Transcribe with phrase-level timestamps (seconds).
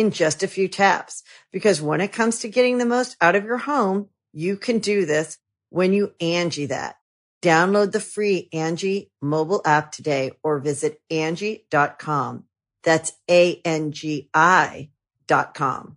[0.00, 1.22] in just a few taps.
[1.52, 5.04] Because when it comes to getting the most out of your home, you can do
[5.04, 6.96] this when you Angie that.
[7.42, 12.44] Download the free Angie mobile app today or visit Angie.com.
[12.82, 14.90] That's A-N-G-I
[15.26, 15.96] dot com.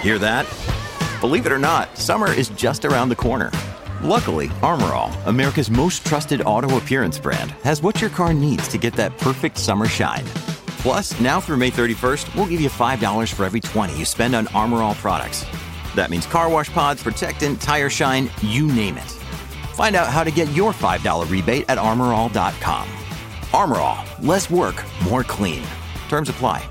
[0.00, 0.46] Hear that?
[1.20, 3.50] Believe it or not, summer is just around the corner.
[4.02, 8.78] Luckily, Armor All, America's most trusted auto appearance brand, has what your car needs to
[8.78, 10.24] get that perfect summer shine.
[10.78, 14.46] Plus, now through May 31st, we'll give you $5 for every 20 you spend on
[14.48, 15.44] Armor All products.
[15.96, 19.10] That means car wash pods, protectant, tire shine, you name it.
[19.74, 22.88] Find out how to get your $5 rebate at armorall.com.
[23.52, 25.64] Armor All, less work, more clean.
[26.08, 26.68] Terms apply.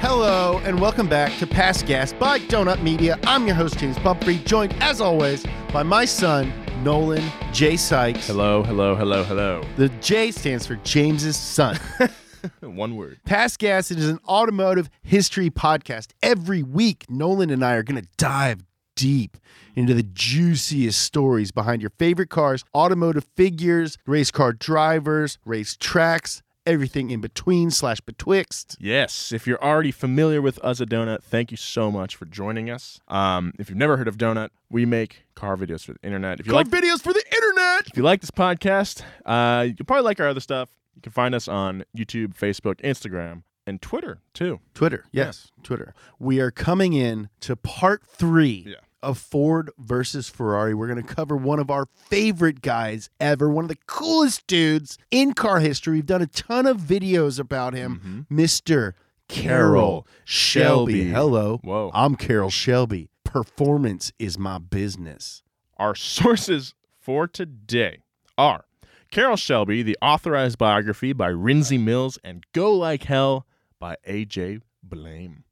[0.00, 3.16] Hello, and welcome back to Past Gas by Donut Media.
[3.24, 6.52] I'm your host, James Pumphrey, joined as always by my son,
[6.82, 7.76] Nolan J.
[7.76, 8.26] Sykes.
[8.26, 9.62] Hello, hello, hello, hello.
[9.76, 11.78] The J stands for James's son.
[12.62, 13.18] One word.
[13.26, 16.12] Past Gas is an automotive history podcast.
[16.22, 18.64] Every week, Nolan and I are going to dive
[18.96, 19.36] deep
[19.76, 26.42] into the juiciest stories behind your favorite cars, automotive figures, race car drivers, race tracks,
[26.70, 28.76] everything in between slash betwixt.
[28.80, 32.70] Yes, if you're already familiar with us at Donut, thank you so much for joining
[32.70, 33.00] us.
[33.08, 36.40] Um, if you've never heard of Donut, we make car videos for the internet.
[36.40, 37.86] If you Car like videos for the internet.
[37.88, 40.70] if you like this podcast, uh, you'll probably like our other stuff.
[40.94, 44.60] You can find us on YouTube, Facebook, Instagram, and Twitter too.
[44.74, 45.94] Twitter, yes, Twitter.
[46.18, 48.74] We are coming in to part three Yeah.
[49.02, 50.74] Of Ford versus Ferrari.
[50.74, 54.98] We're going to cover one of our favorite guys ever, one of the coolest dudes
[55.10, 55.94] in car history.
[55.94, 58.92] We've done a ton of videos about him, Mr.
[59.28, 60.92] Carroll Carroll Shelby.
[60.92, 61.10] Shelby.
[61.10, 61.60] Hello.
[61.62, 61.90] Whoa.
[61.94, 63.08] I'm Carroll Shelby.
[63.24, 65.42] Performance is my business.
[65.76, 68.00] Our sources for today
[68.36, 68.64] are
[69.10, 73.46] Carroll Shelby, the authorized biography by Rinsey Mills, and Go Like Hell
[73.78, 75.44] by AJ Baime.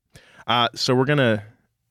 [0.47, 1.45] Uh, so we're gonna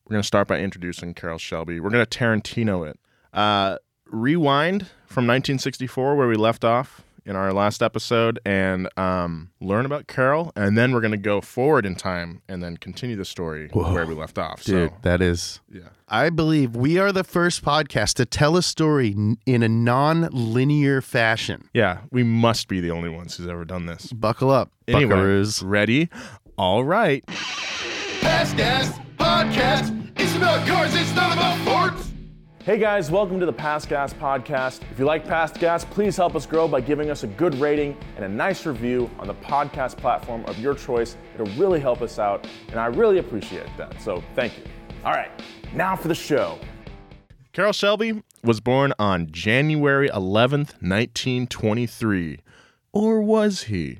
[0.08, 1.80] we're gonna start by introducing Carroll Shelby.
[1.80, 2.98] We're gonna Tarantino it.
[3.32, 3.76] Uh,
[4.06, 10.06] rewind from 1964 where we left off in our last episode and um, learn about
[10.06, 13.92] Carroll, and then we're gonna go forward in time and then continue the story Whoa.
[13.92, 14.64] where we left off.
[14.64, 15.88] Dude, So that is yeah.
[16.08, 21.02] I believe we are the first podcast to tell a story n- in a non-linear
[21.02, 21.68] fashion.
[21.74, 24.10] Yeah, we must be the only ones who's ever done this.
[24.10, 25.62] Buckle up, Anyway, buckaroos.
[25.62, 26.08] ready?
[26.56, 27.22] All right.
[28.38, 30.12] Past Gas Podcast.
[30.14, 32.12] It's about cars, it's not about Fords.
[32.62, 34.82] Hey guys, welcome to the Past Gas Podcast.
[34.92, 37.96] If you like Past Gas, please help us grow by giving us a good rating
[38.14, 41.16] and a nice review on the podcast platform of your choice.
[41.34, 44.00] It'll really help us out, and I really appreciate that.
[44.00, 44.62] So thank you.
[45.04, 45.32] All right,
[45.74, 46.60] now for the show.
[47.52, 52.38] Carroll Shelby was born on January 11th, 1923.
[52.92, 53.98] Or was he?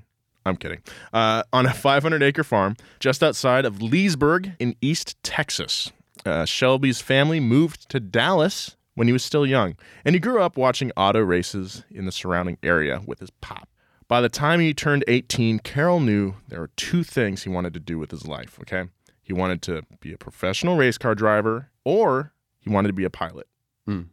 [0.49, 0.83] I'm kidding.
[1.13, 5.93] Uh, on a 500 acre farm just outside of Leesburg in East Texas.
[6.25, 10.57] Uh, Shelby's family moved to Dallas when he was still young, and he grew up
[10.57, 13.69] watching auto races in the surrounding area with his pop.
[14.09, 17.81] By the time he turned 18, Carroll knew there were two things he wanted to
[17.81, 18.89] do with his life, okay?
[19.23, 23.11] He wanted to be a professional race car driver, or he wanted to be a
[23.11, 23.47] pilot.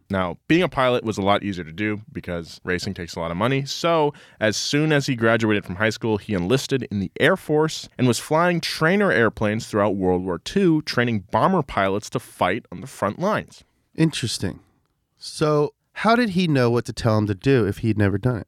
[0.10, 3.31] Now, being a pilot was a lot easier to do because racing takes a lot
[3.31, 3.66] of money.
[3.66, 7.89] So, as soon as he graduated from high school, he enlisted in the Air Force
[7.98, 12.81] and was flying trainer airplanes throughout World War II, training bomber pilots to fight on
[12.81, 13.63] the front lines.
[13.95, 14.60] Interesting.
[15.18, 18.38] So, how did he know what to tell him to do if he'd never done
[18.38, 18.48] it?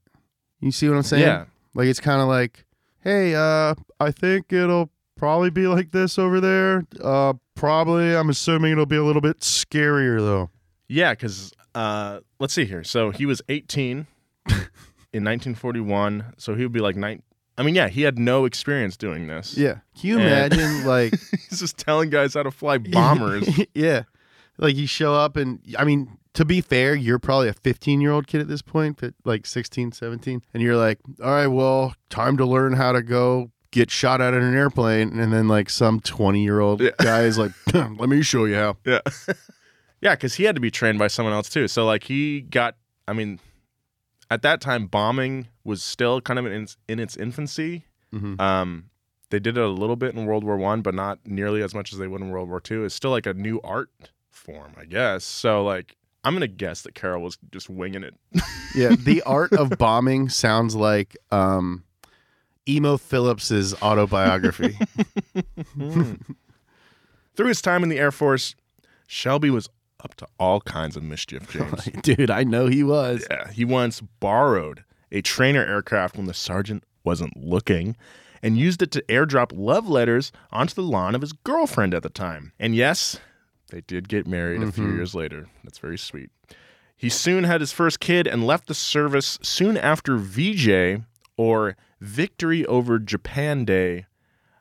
[0.60, 1.24] You see what I'm saying?
[1.24, 1.46] Yeah.
[1.74, 2.66] Like it's kind of like,
[3.02, 6.86] hey, uh, I think it'll probably be like this over there.
[7.02, 8.16] Uh, probably.
[8.16, 10.50] I'm assuming it'll be a little bit scarier though.
[10.90, 12.84] Yeah, because uh, let's see here.
[12.84, 14.08] So, he was 18
[15.14, 16.34] in 1941.
[16.38, 17.22] So, he would be like nine,
[17.58, 19.58] I mean, yeah, he had no experience doing this.
[19.58, 19.80] Yeah.
[20.00, 21.14] Can you And- imagine like
[21.50, 23.48] He's just telling guys how to fly bombers.
[23.74, 24.04] yeah.
[24.58, 28.12] Like you show up and I mean, to be fair, you're probably a 15 year
[28.12, 30.42] old kid at this point, but like 16, 17.
[30.54, 34.34] And you're like, all right, well, time to learn how to go get shot out
[34.36, 35.20] in an airplane.
[35.20, 36.92] And then like some 20 year old Yeah.
[37.00, 38.78] guy is like, let me show you how.
[38.86, 39.00] yeah.
[40.02, 41.68] Yeah, because he had to be trained by someone else too.
[41.68, 42.76] So, like, he got,
[43.08, 43.40] I mean,
[44.30, 47.86] at that time, bombing was still kind of in its, in its infancy.
[48.14, 48.40] Mhm.
[48.40, 48.90] Um,
[49.30, 51.92] they did it a little bit in World War One, but not nearly as much
[51.92, 52.86] as they would in World War Two.
[52.86, 53.90] It's still like a new art
[54.30, 55.26] form, I guess.
[55.26, 58.14] So, like, I'm gonna guess that Carroll was just winging it.
[58.76, 58.96] Yeah.
[59.00, 61.84] The art of bombing sounds like um,
[62.70, 64.78] Emo Philips's autobiography.
[67.36, 68.56] Through his time in the Air Force,
[69.08, 69.70] Shelby was
[70.04, 71.86] up to all kinds of mischief, James.
[72.02, 73.26] Dude, I know he was.
[73.30, 77.96] Yeah, he once borrowed a trainer aircraft when the sergeant wasn't looking
[78.44, 82.10] and used it to airdrop love letters onto the lawn of his girlfriend at the
[82.10, 82.52] time.
[82.60, 83.20] And yes,
[83.70, 85.48] they did get married a few years later.
[85.64, 86.30] That's very sweet.
[86.96, 91.04] He soon had his first kid and left the service soon after VJ
[91.38, 94.06] or Victory over Japan Day.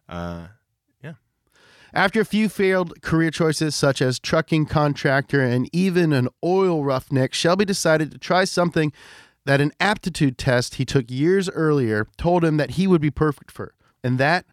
[0.09, 0.49] Uh,
[1.97, 7.33] After a few failed career choices such as trucking contractor and even an oil roughneck,
[7.33, 8.93] Shelby decided to try something
[9.47, 13.51] that an aptitude test he took years earlier told him that he would be perfect
[13.51, 13.73] for,
[14.05, 14.45] and that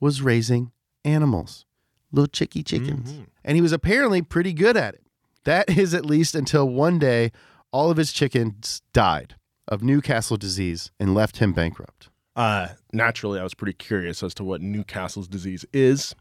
[0.00, 0.72] was raising
[1.04, 1.66] animals,
[2.12, 3.10] little chicky chickens.
[3.44, 5.02] And he was apparently pretty good at it.
[5.44, 7.30] That is at least until one day
[7.72, 9.34] all of his chickens died
[9.68, 12.08] of Newcastle disease and left him bankrupt.
[12.36, 16.14] Uh, naturally, I was pretty curious as to what Newcastle's disease is.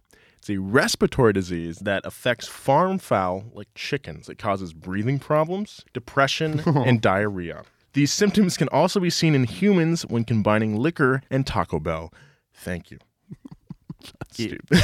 [0.45, 4.29] It's a respiratory disease that affects farm fowl like chickens.
[4.29, 7.63] It causes breathing problems, depression, and diarrhea.
[7.93, 12.13] These symptoms can also be seen in humans when combining liquor and Taco Bell.
[12.53, 12.99] Thank you.
[14.33, 14.83] Stupid.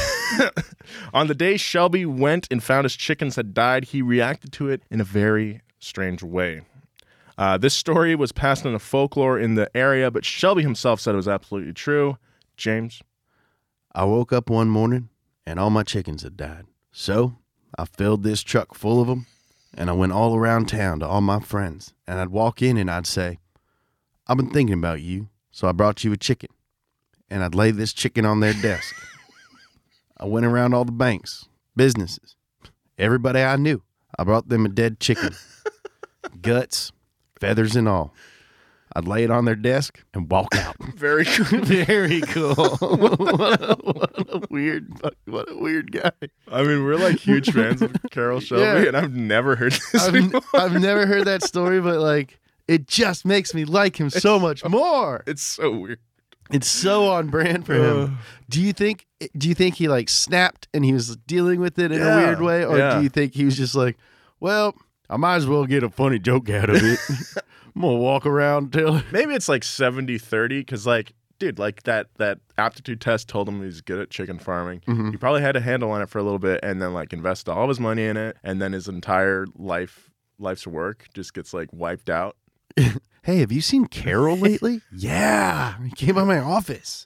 [1.14, 4.82] On the day Shelby went and found his chickens had died, he reacted to it
[4.90, 6.62] in a very strange way.
[7.38, 11.14] Uh, this story was passed on a folklore in the area, but Shelby himself said
[11.14, 12.18] it was absolutely true.
[12.58, 13.04] James,
[13.94, 15.10] I woke up one morning
[15.46, 16.66] and all my chickens had died.
[16.92, 17.36] So
[17.78, 19.26] I filled this truck full of them
[19.74, 21.94] and I went all around town to all my friends.
[22.08, 23.40] And I'd walk in and I'd say,
[24.28, 26.50] I've been thinking about you, so I brought you a chicken.
[27.30, 28.94] And I'd lay this chicken on their desk.
[30.18, 32.36] I went around all the banks, businesses,
[32.98, 33.82] everybody I knew.
[34.20, 35.34] I brought them a dead chicken,
[36.42, 36.92] guts,
[37.40, 38.14] feathers, and all.
[38.96, 40.76] I'd lay it on their desk and walk out.
[40.96, 41.60] very cool.
[41.62, 42.56] Very cool.
[42.56, 44.92] what, a, what a weird,
[45.26, 46.12] what a weird guy.
[46.52, 48.88] I mean, we're like huge fans of Carroll Shelby, Yeah.
[48.90, 50.60] and I've never heard this I've, before.
[50.60, 54.66] I've never heard that story, but like, it just makes me like him so much
[54.66, 55.24] more.
[55.26, 56.00] It's so weird.
[56.52, 58.18] It's so on brand for him.
[58.50, 59.08] Do you think?
[59.38, 62.42] Do you think he like snapped and he was dealing with it in a weird
[62.42, 62.98] way, or yeah.
[62.98, 63.98] do you think he was just like,
[64.42, 64.76] well,
[65.10, 67.00] I might as well get a funny joke out of it.
[67.76, 69.02] I'm gonna walk around till.
[69.12, 73.64] Maybe it's like 70 30, because, like, dude, like that that aptitude test told him
[73.64, 74.82] he's good at chicken farming.
[74.88, 75.12] Mm-hmm.
[75.12, 77.52] He probably had a handle on it for a little bit and then, like, invested
[77.52, 80.10] all of his money in it, and then his entire life
[80.40, 82.36] life's work just gets like wiped out.
[83.24, 84.82] Hey, have you seen Carroll lately?
[84.92, 87.06] yeah, he came by my office.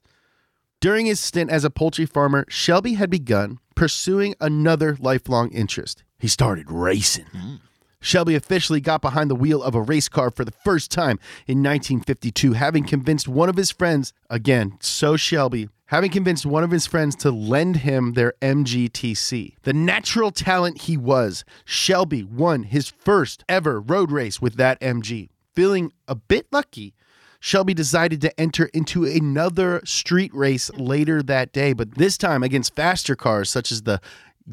[0.80, 6.04] During his stint as a poultry farmer, Shelby had begun pursuing another lifelong interest.
[6.18, 7.26] He started racing.
[7.36, 7.60] Mm.
[8.06, 11.64] Shelby officially got behind the wheel of a race car for the first time in
[11.64, 16.86] 1952, having convinced one of his friends, again, so Shelby, having convinced one of his
[16.86, 19.56] friends to lend him their MGTC.
[19.64, 25.30] The natural talent he was, Shelby won his first ever road race with that MG.
[25.56, 26.94] Feeling a bit lucky,
[27.40, 32.76] Shelby decided to enter into another street race later that day, but this time against
[32.76, 34.00] faster cars such as the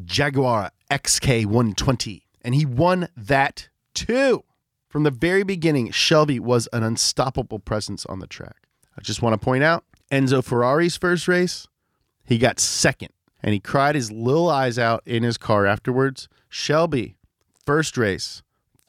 [0.06, 2.22] Jaguar XK120.
[2.42, 4.44] And he won that too.
[4.88, 8.68] From the very beginning, Shelby was an unstoppable presence on the track.
[8.96, 11.66] I just want to point out Enzo Ferrari's first race,
[12.24, 13.08] he got second
[13.42, 16.28] and he cried his little eyes out in his car afterwards.
[16.48, 17.16] Shelby,
[17.64, 18.42] first race,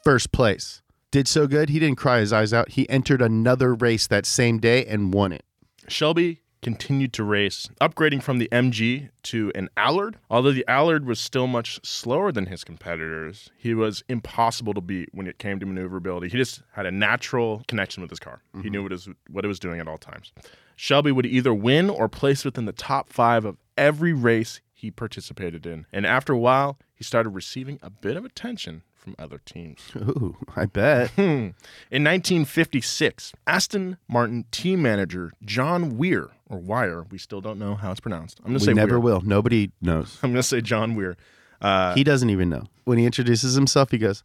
[0.03, 0.81] first place.
[1.09, 2.71] Did so good, he didn't cry his eyes out.
[2.71, 5.43] He entered another race that same day and won it.
[5.87, 10.17] Shelby continued to race, upgrading from the MG to an Allard.
[10.29, 15.09] Although the Allard was still much slower than his competitors, he was impossible to beat
[15.11, 16.29] when it came to maneuverability.
[16.29, 18.41] He just had a natural connection with his car.
[18.61, 18.83] He knew mm-hmm.
[18.83, 20.31] what it, was, what it was doing at all times.
[20.75, 25.65] Shelby would either win or place within the top five of every race he participated
[25.65, 25.85] in.
[25.93, 29.81] And after a while, he started receiving a bit of attention from other teams.
[29.95, 31.11] Ooh, I bet.
[31.17, 31.53] In
[31.91, 37.99] 1956, Aston Martin team manager John Weir, or Wire, we still don't know how it's
[37.99, 38.39] pronounced.
[38.39, 39.15] I'm going to we say never Weir.
[39.15, 39.21] will.
[39.21, 40.17] Nobody knows.
[40.23, 41.17] I'm going to say John Weir.
[41.61, 42.63] Uh, he doesn't even know.
[42.85, 44.23] When he introduces himself, he goes,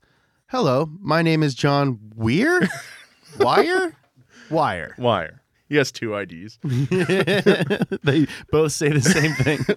[0.48, 2.68] "Hello, my name is John Weir.
[3.38, 3.96] Wire,
[4.50, 5.42] Wire." Wire.
[5.68, 6.58] He has two IDs.
[6.62, 9.58] they both say the same thing.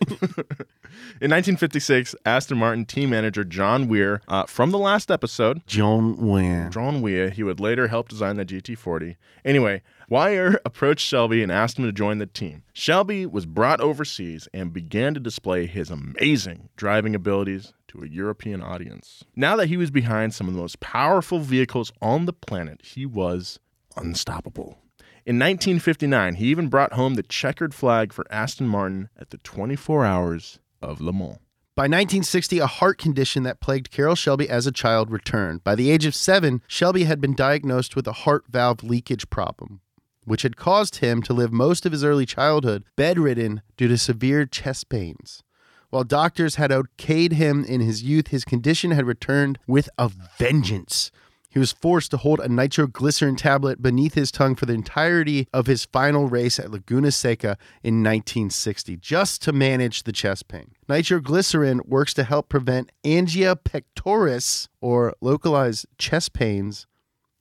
[1.21, 6.69] In 1956, Aston Martin team manager John Weir, uh, from the last episode, John Weir.
[6.69, 9.17] John Weir, he would later help design the GT40.
[9.43, 12.63] Anyway, Weir approached Shelby and asked him to join the team.
[12.73, 18.61] Shelby was brought overseas and began to display his amazing driving abilities to a European
[18.61, 19.25] audience.
[19.35, 23.05] Now that he was behind some of the most powerful vehicles on the planet, he
[23.05, 23.59] was
[23.97, 24.80] unstoppable.
[25.23, 30.03] In 1959, he even brought home the checkered flag for Aston Martin at the 24
[30.03, 31.37] Hours of Le Mans.
[31.75, 35.63] By 1960, a heart condition that plagued Carroll Shelby as a child returned.
[35.63, 39.81] By the age of seven, Shelby had been diagnosed with a heart valve leakage problem,
[40.25, 44.47] which had caused him to live most of his early childhood bedridden due to severe
[44.47, 45.43] chest pains.
[45.91, 50.09] While doctors had okayed him in his youth, his condition had returned with a
[50.39, 51.11] vengeance.
[51.51, 55.67] He was forced to hold a nitroglycerin tablet beneath his tongue for the entirety of
[55.67, 60.71] his final race at Laguna Seca in 1960, just to manage the chest pain.
[60.87, 66.87] Nitroglycerin works to help prevent angina pectoris, or localized chest pains,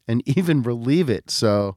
[0.08, 1.30] and even relieve it.
[1.30, 1.76] So,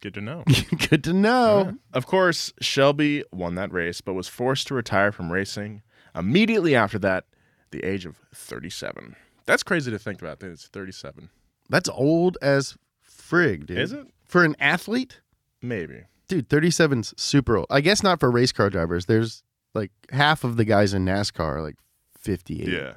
[0.00, 0.44] Good to know.
[0.90, 1.74] good to know.
[1.92, 5.82] Of course, Shelby won that race, but was forced to retire from racing
[6.14, 7.24] immediately after that,
[7.72, 9.16] the age of 37.
[9.46, 10.40] That's crazy to think about.
[10.40, 11.28] That it's 37.
[11.68, 12.76] That's old as
[13.08, 13.78] frig, dude.
[13.78, 14.06] Is it?
[14.24, 15.20] For an athlete?
[15.60, 16.04] Maybe.
[16.28, 17.66] Dude, 37's super old.
[17.70, 19.06] I guess not for race car drivers.
[19.06, 19.42] There's
[19.74, 21.76] like half of the guys in NASCAR are like
[22.18, 22.68] 58.
[22.68, 22.94] Yeah.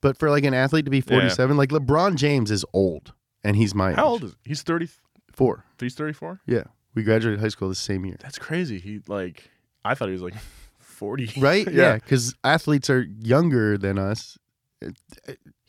[0.00, 3.12] But for like an athlete to be 47, like LeBron James is old
[3.42, 3.96] and he's my age.
[3.96, 4.50] How old is he?
[4.50, 5.64] He's 34.
[5.80, 6.40] He's 34.
[6.46, 6.64] Yeah.
[6.94, 8.16] We graduated high school the same year.
[8.20, 8.78] That's crazy.
[8.78, 9.50] He like
[9.84, 10.34] I thought he was like
[10.78, 11.40] 40.
[11.40, 11.66] Right?
[11.72, 11.94] yeah.
[11.94, 14.38] Because athletes are younger than us.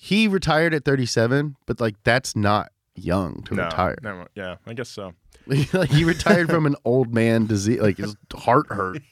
[0.05, 3.95] He retired at 37, but like that's not young to No, retire.
[4.03, 5.13] never- yeah, I guess so.
[5.47, 9.00] like he retired from an old man disease, like his heart hurt.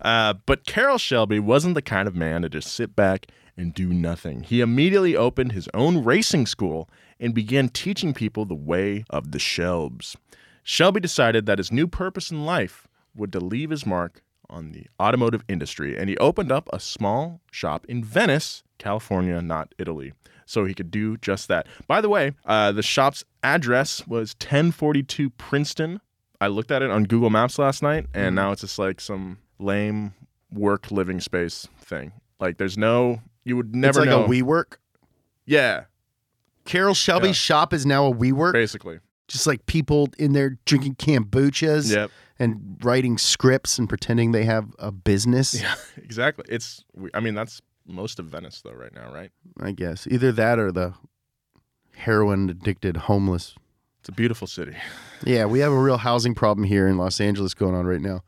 [0.00, 3.92] Uh, but Carroll Shelby wasn't the kind of man to just sit back and do
[3.94, 4.42] nothing.
[4.42, 9.38] He immediately opened his own racing school and began teaching people the way of the
[9.38, 10.14] Shelbs.
[10.62, 14.86] Shelby decided that his new purpose in life would to leave his mark on the
[15.00, 20.12] automotive industry, and he opened up a small shop in Venice, California, not Italy,
[20.44, 21.66] so he could do just that.
[21.86, 26.00] By the way, uh, the shop's address was 1042 Princeton.
[26.40, 29.38] I looked at it on Google Maps last night, and now it's just like some
[29.58, 30.12] lame
[30.52, 32.12] work living space thing.
[32.38, 34.22] Like, there's no, you would never know.
[34.22, 34.34] it's like know.
[34.40, 34.76] a WeWork.
[35.46, 35.84] yeah,
[36.64, 37.32] Carroll Shelby's Yeah.
[37.32, 38.52] shop is now a WeWork.
[38.52, 38.98] basically.
[39.28, 42.10] Just like people in there drinking kombuchas Yep.
[42.38, 45.60] And writing scripts and pretending they have a business.
[45.60, 46.44] Yeah, exactly.
[46.48, 49.30] It's, I mean, that's most of Venice, though, right now, right?
[49.60, 50.94] I guess either that or the
[51.96, 53.54] heroin addicted homeless.
[54.00, 54.76] It's a beautiful city.
[55.24, 58.22] Yeah, we have a real housing problem here in Los Angeles going on right now.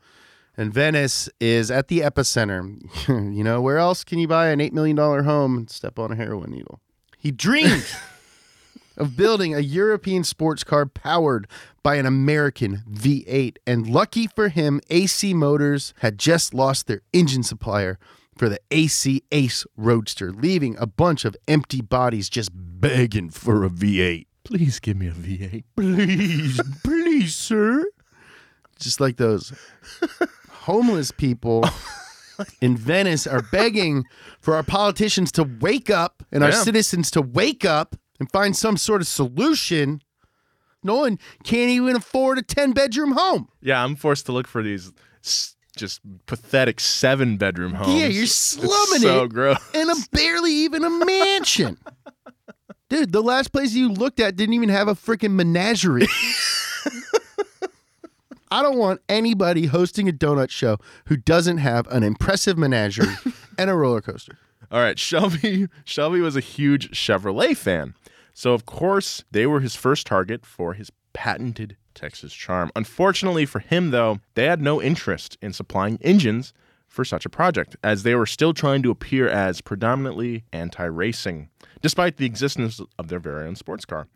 [0.57, 2.81] And Venice is at the epicenter.
[3.33, 6.15] you know, where else can you buy an $8 million home and step on a
[6.15, 6.81] heroin needle?
[7.17, 7.85] He dreamed
[8.97, 11.47] of building a European sports car powered
[11.83, 13.57] by an American V8.
[13.67, 17.97] And lucky for him, AC Motors had just lost their engine supplier
[18.37, 23.69] for the AC Ace Roadster, leaving a bunch of empty bodies just begging for a
[23.69, 24.25] V8.
[24.45, 25.63] Please give me a V8.
[25.75, 27.85] Please, please, sir.
[28.79, 29.51] Just like those
[30.49, 31.65] homeless people
[32.61, 34.05] in Venice are begging
[34.39, 36.63] for our politicians to wake up and our Yeah.
[36.63, 40.01] citizens to wake up and find some sort of solution.
[40.83, 43.49] No one can't even afford a 10 bedroom home.
[43.61, 44.91] Yeah, I'm forced to look for these
[45.75, 47.99] just pathetic seven bedroom homes.
[47.99, 49.29] Yeah, you're It's slumming so it.
[49.33, 49.57] gross.
[49.73, 51.77] And a barely even a mansion.
[52.89, 56.07] Dude, the last place you looked at didn't even have a freaking menagerie.
[58.51, 63.13] I don't want anybody hosting a donut show who doesn't have an impressive menagerie
[63.59, 64.39] and a roller coaster.
[64.71, 65.67] All right, Shelby.
[65.85, 67.93] Shelby was a huge Chevrolet fan,
[68.39, 72.71] so of course they were his first target for his patented Texas Charm.
[72.73, 76.53] Unfortunately for him, though, they had no interest in supplying engines
[76.87, 81.49] for such a project, as they were still trying to appear as predominantly anti-racing,
[81.81, 84.07] despite the existence of their very own sports car.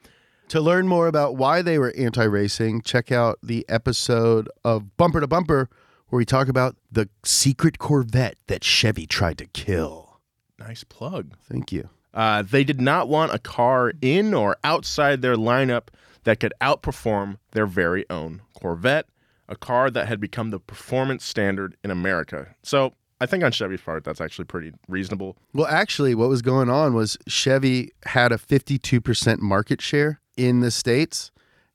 [0.48, 5.20] To learn more about why they were anti racing, check out the episode of Bumper
[5.20, 5.70] to Bumper
[6.08, 10.22] where we talk about the secret Corvette that Chevy tried to kill.
[10.58, 11.34] Nice plug.
[11.50, 11.90] Thank you.
[12.14, 15.88] Uh, they did not want a car in or outside their lineup
[16.24, 19.08] that could outperform their very own Corvette,
[19.50, 22.56] a car that had become the performance standard in America.
[22.62, 25.38] So I think on Chevy's part, that's actually pretty reasonable.
[25.54, 30.72] Well, actually, what was going on was Chevy had a 52% market share in the
[30.72, 31.32] States.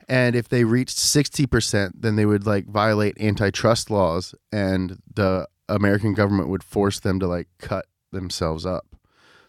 [0.09, 6.15] And if they reached 60%, then they would like violate antitrust laws and the American
[6.15, 8.87] government would force them to like cut themselves up.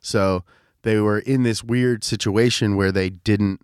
[0.02, 0.44] So
[0.84, 3.62] they were in this weird situation where they didn't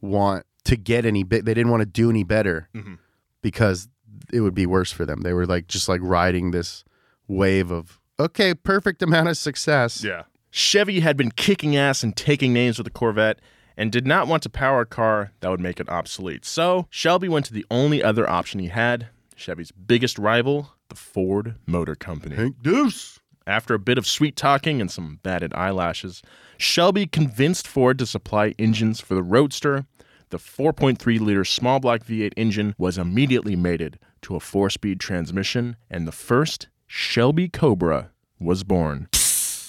[0.00, 2.98] want to get any bit, they didn't want to do any better Mhm.
[3.42, 3.88] because
[4.32, 5.22] it would be worse for them.
[5.22, 6.84] They were like just like riding this
[7.26, 10.04] wave of, okay, perfect amount of success.
[10.04, 10.24] Yeah.
[10.50, 13.40] Chevy had been kicking ass and taking names with the Corvette
[13.76, 16.44] and did not want to power a car that would make it obsolete.
[16.44, 21.54] So Shelby went to the only other option he had Chevy's biggest rival, the Ford
[21.66, 22.36] Motor Company.
[22.36, 23.20] Hank Deuce.
[23.46, 26.20] After a bit of sweet talking and some batted eyelashes,
[26.60, 29.86] Shelby convinced Ford to supply engines for the Roadster.
[30.28, 35.76] The 4.3 liter small block V8 engine was immediately mated to a four speed transmission,
[35.90, 39.08] and the first Shelby Cobra was born.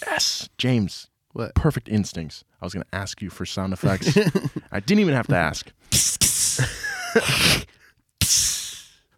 [0.05, 1.07] Yes, James.
[1.31, 1.55] What?
[1.55, 2.43] Perfect instincts.
[2.62, 4.17] I was going to ask you for sound effects.
[4.71, 5.71] I didn't even have to ask.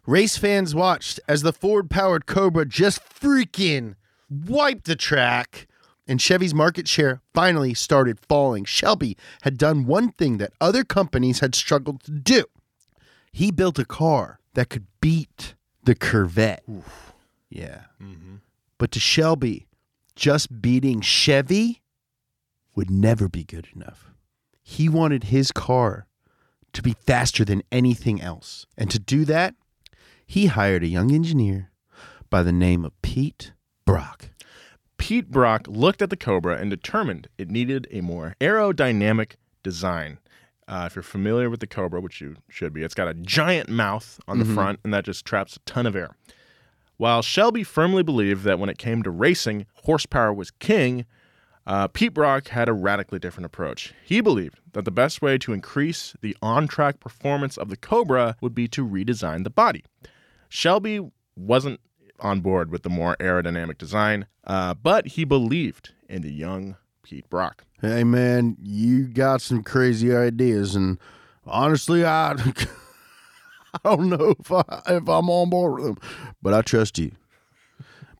[0.06, 3.96] Race fans watched as the Ford powered Cobra just freaking
[4.30, 5.66] wiped the track,
[6.06, 8.64] and Chevy's market share finally started falling.
[8.64, 12.44] Shelby had done one thing that other companies had struggled to do
[13.34, 16.62] he built a car that could beat the Corvette.
[17.50, 17.80] Yeah.
[18.00, 18.36] Mm-hmm.
[18.78, 19.66] But to Shelby,
[20.14, 21.82] just beating Chevy
[22.76, 24.12] would never be good enough.
[24.62, 26.06] He wanted his car
[26.74, 28.66] to be faster than anything else.
[28.78, 29.56] And to do that,
[30.24, 31.72] he hired a young engineer
[32.30, 33.52] by the name of Pete
[33.84, 34.30] Brock.
[35.04, 39.32] Pete Brock looked at the Cobra and determined it needed a more aerodynamic
[39.62, 40.18] design.
[40.66, 43.68] Uh, if you're familiar with the Cobra, which you should be, it's got a giant
[43.68, 46.16] mouth on the front, and that just traps a ton of air.
[46.96, 51.04] While Shelby firmly believed that when it came to racing, horsepower was king,
[51.66, 53.92] uh, Pete Brock had a radically different approach.
[54.06, 58.36] He believed that the best way to increase the on track performance of the Cobra
[58.40, 59.84] would be to redesign the body.
[60.48, 61.00] Shelby
[61.36, 61.80] wasn't
[62.20, 67.28] on board with the more aerodynamic design, uh, but he believed in the young Pete
[67.28, 67.64] Brock.
[67.80, 70.98] Hey man, you got some crazy ideas, and
[71.46, 72.32] honestly, I,
[73.74, 75.98] I don't know if I if I'm on board with them,
[76.40, 77.12] but I trust you.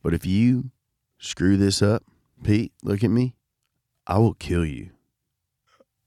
[0.03, 0.71] But if you
[1.19, 2.03] screw this up,
[2.43, 3.37] Pete, look at me,
[4.07, 4.91] I will kill you.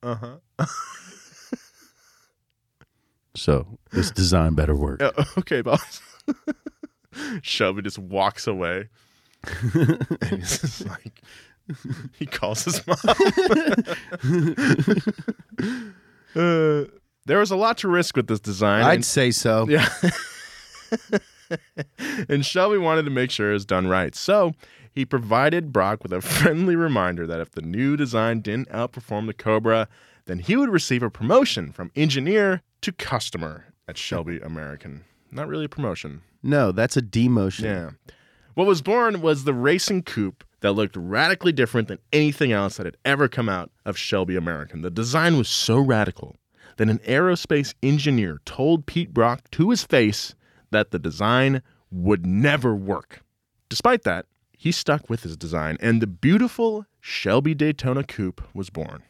[0.03, 0.15] Uh
[0.59, 0.65] huh.
[3.35, 5.01] So this design better work.
[5.17, 6.01] Yeah, okay, boss.
[7.41, 8.89] Shelby just walks away.
[9.73, 11.21] and he's just like,
[12.17, 12.97] he calls his mom.
[16.35, 16.85] uh,
[17.25, 18.83] there was a lot to risk with this design.
[18.83, 19.67] I'd and- say so.
[19.69, 19.87] yeah.
[22.29, 24.15] and Shelby wanted to make sure it was done right.
[24.15, 24.53] So
[24.91, 29.33] he provided Brock with a friendly reminder that if the new design didn't outperform the
[29.33, 29.87] Cobra,
[30.25, 35.03] then he would receive a promotion from engineer to customer at Shelby American.
[35.31, 36.21] Not really a promotion.
[36.43, 37.63] No, that's a demotion.
[37.63, 37.89] Yeah.
[38.53, 42.85] What was born was the racing coupe that looked radically different than anything else that
[42.85, 44.81] had ever come out of Shelby American.
[44.81, 46.37] The design was so radical
[46.77, 50.35] that an aerospace engineer told Pete Brock to his face
[50.71, 53.21] that the design would never work.
[53.69, 59.03] Despite that, he stuck with his design, and the beautiful Shelby Daytona coupe was born.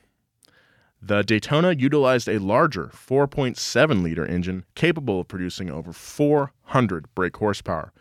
[1.02, 7.94] The Daytona utilized a larger 4.7 liter engine capable of producing over 400 brake horsepower.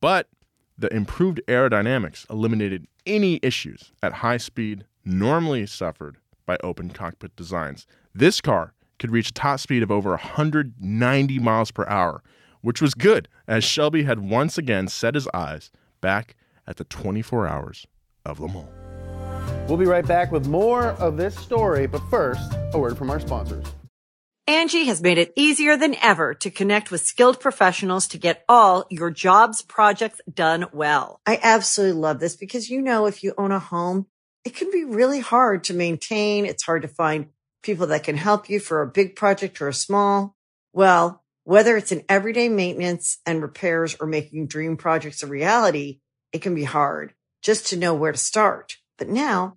[0.00, 0.28] But
[0.76, 7.86] the improved aerodynamics eliminated any issues at high speed normally suffered by open cockpit designs.
[8.14, 12.22] This car could reach a top speed of over 190 miles per hour,
[12.60, 16.34] which was good, as Shelby had once again set his eyes back
[16.66, 17.86] at the 24 hours
[18.24, 18.79] of Le Mans.
[19.70, 23.20] We'll be right back with more of this story, but first, a word from our
[23.20, 23.64] sponsors.
[24.48, 28.84] Angie has made it easier than ever to connect with skilled professionals to get all
[28.90, 31.20] your jobs projects done well.
[31.24, 34.06] I absolutely love this because, you know, if you own a home,
[34.44, 36.46] it can be really hard to maintain.
[36.46, 37.28] It's hard to find
[37.62, 40.34] people that can help you for a big project or a small.
[40.72, 46.00] Well, whether it's in everyday maintenance and repairs or making dream projects a reality,
[46.32, 48.76] it can be hard just to know where to start.
[48.98, 49.56] But now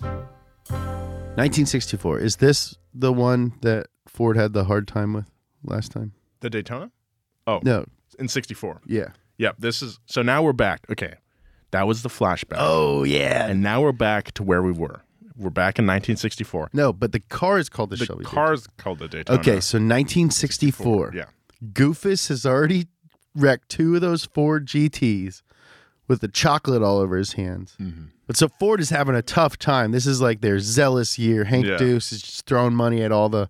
[0.00, 2.18] 1964.
[2.20, 5.30] Is this the one that Ford had the hard time with
[5.64, 6.12] last time?
[6.40, 6.90] The Daytona?
[7.46, 7.84] Oh, No.
[8.18, 8.80] in 64.
[8.86, 9.08] Yeah.
[9.38, 10.80] Yep, this is so now we're back.
[10.90, 11.14] Okay.
[11.72, 12.56] That was the flashback.
[12.58, 13.46] Oh yeah.
[13.48, 15.02] And now we're back to where we were.
[15.36, 16.70] We're back in 1964.
[16.74, 18.24] no, but the car is called the, The Shelby.
[18.24, 19.38] car's called the Daytona.
[19.40, 21.12] Okay, so 1964.
[21.14, 21.24] Yeah.
[21.72, 22.88] Goofus has already
[23.34, 25.40] wrecked two of those Ford GTs
[26.12, 27.74] with the chocolate all over his hands.
[27.80, 28.04] Mm-hmm.
[28.26, 29.92] But so Ford is having a tough time.
[29.92, 31.44] This is like their zealous year.
[31.44, 31.78] Hank Yeah.
[31.78, 33.48] Deuce is just throwing money at all the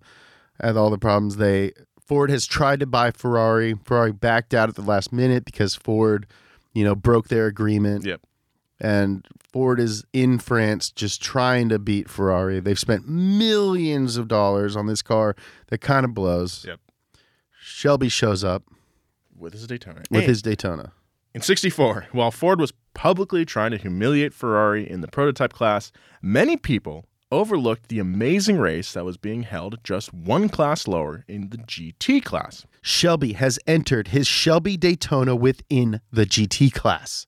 [0.61, 1.35] at all the problems.
[1.35, 3.75] They Ford has tried to buy Ferrari.
[3.83, 6.25] Ferrari backed out at the last minute because Ford,
[6.73, 8.05] you know, broke their agreement.
[8.05, 8.21] Yep.
[8.79, 12.61] And Ford is in France just trying to beat Ferrari.
[12.61, 15.35] They've spent millions of dollars on this car
[15.67, 16.63] that kind of blows.
[16.65, 16.79] Yep.
[17.61, 18.63] Shelby shows up
[19.37, 20.01] With his Daytona.
[20.09, 20.93] with And his Daytona.
[21.33, 25.91] In 64, while Ford was publicly trying to humiliate Ferrari in the prototype class,
[26.21, 31.49] many people overlooked the amazing race that was being held just one class lower in
[31.49, 32.67] the GT class.
[32.83, 37.25] Shelby has entered his Shelby Daytona within the GT class.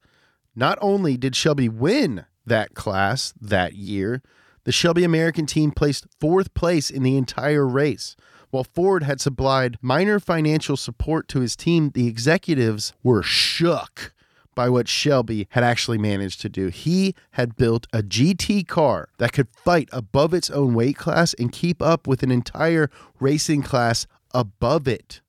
[0.55, 4.21] Not only did Shelby win that class that year,
[4.65, 8.15] the Shelby American team placed fourth place in the entire race.
[8.51, 14.13] While Ford had supplied minor financial support to his team, the executives were shook
[14.55, 16.67] by what Shelby had actually managed to do.
[16.67, 21.51] He had built a GT car that could fight above its own weight class and
[21.51, 25.21] keep up with an entire racing class above it.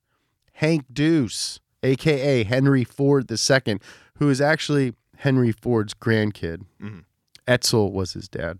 [0.54, 3.78] Hank Deuce, aka Henry Ford II,
[4.18, 6.64] who is actually Henry Ford's grandkid.
[6.80, 7.00] Mm-hmm.
[7.48, 8.58] Edsel was his dad.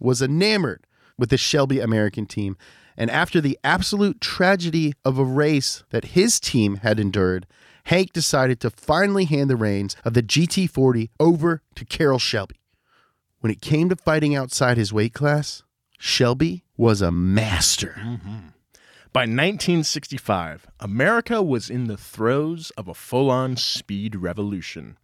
[0.00, 0.86] Was enamored
[1.18, 2.56] with the Shelby American team.
[2.98, 7.46] And after the absolute tragedy of a race that his team had endured,
[7.84, 12.56] Hank decided to finally hand the reins of the GT40 over to Carroll Shelby.
[13.38, 15.62] When it came to fighting outside his weight class,
[15.96, 17.94] Shelby was a master.
[18.00, 18.38] Mm-hmm.
[19.12, 24.98] By 1965, America was in the throes of a full on speed revolution.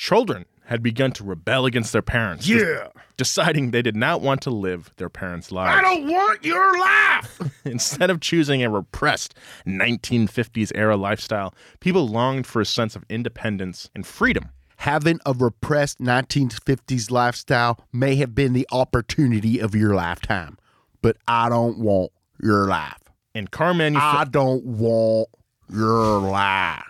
[0.00, 4.50] Children had begun to rebel against their parents, de- deciding they did not want to
[4.50, 5.78] live their parents' lives.
[5.78, 7.38] I don't want your life!
[7.66, 9.34] Instead of choosing a repressed
[9.66, 14.48] 1950s era lifestyle, people longed for a sense of independence and freedom.
[14.78, 20.56] Having a repressed 1950s lifestyle may have been the opportunity of your lifetime,
[21.02, 22.10] but I don't want
[22.42, 22.96] your life.
[23.34, 25.28] And car, I don't want
[25.68, 26.89] your life.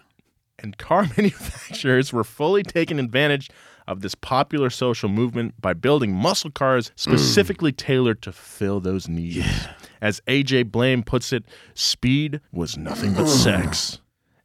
[0.62, 3.50] And car manufacturers were fully taking advantage
[3.86, 6.92] of this popular social movement by building muscle cars mm.
[6.96, 9.66] specifically tailored to fill those needs.
[10.00, 11.44] As AJ Baime puts it,
[11.74, 14.00] speed was nothing but sex.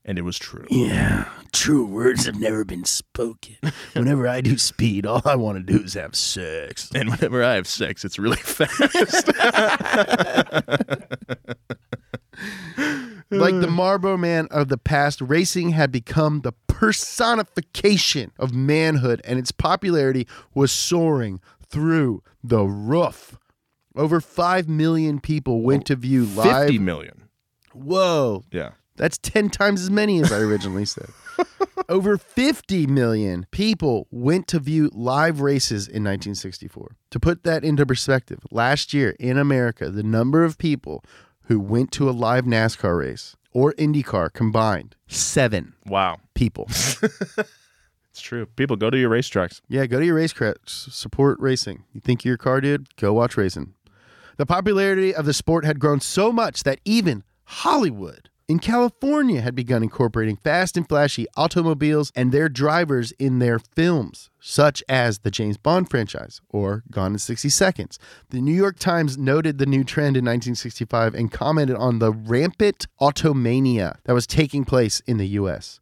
[0.07, 0.67] And it was true.
[0.69, 3.57] Yeah, true words have never been spoken.
[3.93, 6.91] Whenever I do speed, all I want to do is have sex.
[6.93, 9.31] And whenever I have sex, it's really fast.
[13.31, 19.39] Like the Marlboro Man of the past, racing had become the personification of manhood, and
[19.39, 23.37] its popularity was soaring through the roof.
[23.95, 26.67] Over 5 million people went to view live.
[26.67, 27.23] 50 million.
[27.73, 28.71] Whoa, Yeah.
[28.95, 31.09] that's 10 times as many as I originally said.
[31.89, 36.95] Over 50 million people went to view live races in 1964.
[37.11, 41.03] To put that into perspective, last year in America, the number of people
[41.45, 46.17] who went to a live NASCAR race or IndyCar combined, seven Wow.
[46.33, 46.67] people.
[48.11, 48.45] It's true.
[48.45, 49.59] People go to your racetracks.
[49.67, 51.83] Yeah, go to your racetrack, s- support racing.
[51.93, 52.95] You think you're your car dude?
[52.95, 53.73] Go watch racing.
[54.37, 59.55] The popularity of the sport had grown so much that even Hollywood in California had
[59.55, 65.31] begun incorporating fast and flashy automobiles and their drivers in their films, such as the
[65.31, 67.97] James Bond franchise or Gone in 60 Seconds.
[68.29, 72.85] The New York Times noted the new trend in 1965 and commented on the rampant
[73.01, 75.79] automania that was taking place in the U.S.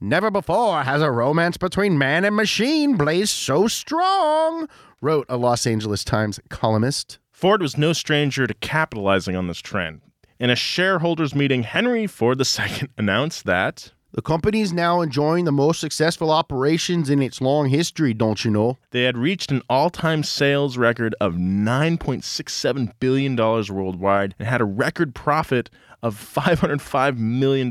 [0.00, 4.68] Never before has a romance between man and machine blazed so strong,
[5.00, 7.18] wrote a Los Angeles Times columnist.
[7.30, 10.00] Ford was no stranger to capitalizing on this trend.
[10.40, 15.52] In a shareholders meeting, Henry Ford II announced that The company is now enjoying the
[15.52, 18.78] most successful operations in its long history, don't you know?
[18.90, 24.64] they had reached an all time sales record of $9.67 billion worldwide and had a
[24.64, 25.68] record profit
[26.02, 27.70] of $505 million,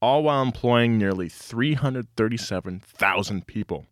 [0.00, 3.86] all while employing nearly 337,000 people.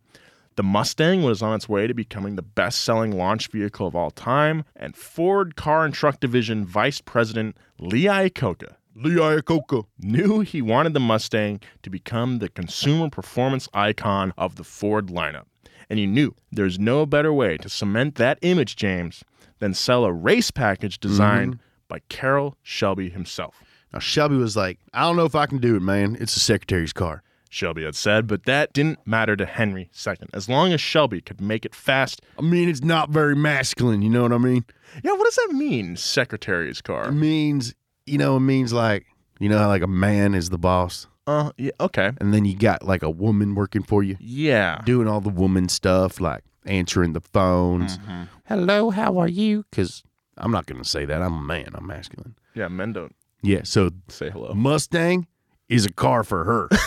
[0.59, 4.11] The Mustang was on its way to becoming the best selling launch vehicle of all
[4.11, 9.85] time, and Ford Car and Truck Division Vice President Lee Iacocca Lee Iacocca.
[9.99, 15.45] knew he wanted the Mustang to become the consumer performance icon of the Ford lineup.
[15.89, 19.23] And he knew there's no better way to cement that image, James,
[19.59, 21.87] than sell a race package designed mm-hmm.
[21.87, 23.63] by Carroll Shelby himself.
[23.93, 26.17] Now, Shelby was like, I don't know if I can do it, man.
[26.19, 27.23] It's the secretary's car.
[27.49, 30.15] Shelby had said, but that didn't matter to Henry II.
[30.33, 32.21] As long as Shelby could make it fast.
[32.37, 34.63] I mean, it's not very masculine, you know what I mean?
[35.03, 37.11] Yeah, what does that mean, secretary's It car?
[37.11, 37.73] means,
[38.05, 39.05] you know, it means like,
[39.39, 42.11] you know how like a man is the boss, Uh, yeah, okay.
[42.21, 44.81] and then you got like a woman working for you, Yeah.
[44.85, 47.97] doing all the woman stuff, like answering the phones.
[48.45, 49.65] Hello, how are you?
[49.71, 50.03] Because
[50.37, 51.21] I'm not going to say that.
[51.21, 51.69] I'm a man.
[51.73, 52.35] I'm masculine.
[52.53, 54.53] Yeah, men don't Yeah, so say hello.
[54.53, 55.25] Mustang
[55.67, 56.69] is a car for her.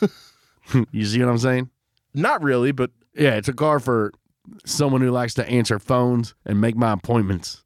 [0.92, 1.70] you see what I'm saying?
[2.14, 4.12] Not really, but Yeah, it's a car for
[4.64, 7.64] someone who likes to answer phones and make my appointments.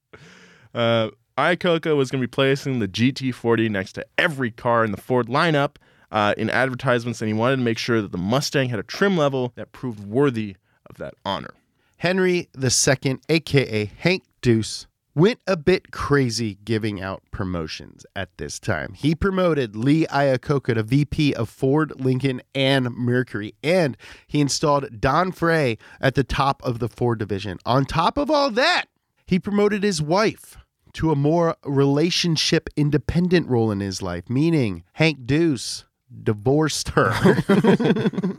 [0.74, 5.00] Uh, Iacocca was going to be placing the GT40 next to every car in the
[5.00, 5.76] Ford lineup
[6.10, 9.16] uh, in advertisements, and he wanted to make sure that the Mustang had a trim
[9.16, 11.54] level that proved worthy of that honor.
[11.98, 18.92] Henry II, aka Hank Deuce, went a bit crazy giving out promotions at this time.
[18.94, 23.96] He promoted Lee Iacocca to VP of Ford, Lincoln, and Mercury, and
[24.26, 27.58] he installed Don Frey at the top of the Ford division.
[27.66, 28.86] On top of all that,
[29.26, 30.56] he promoted his wife
[30.94, 35.84] to a more relationship independent role in his life, meaning Hank Deuce
[36.22, 37.12] divorced her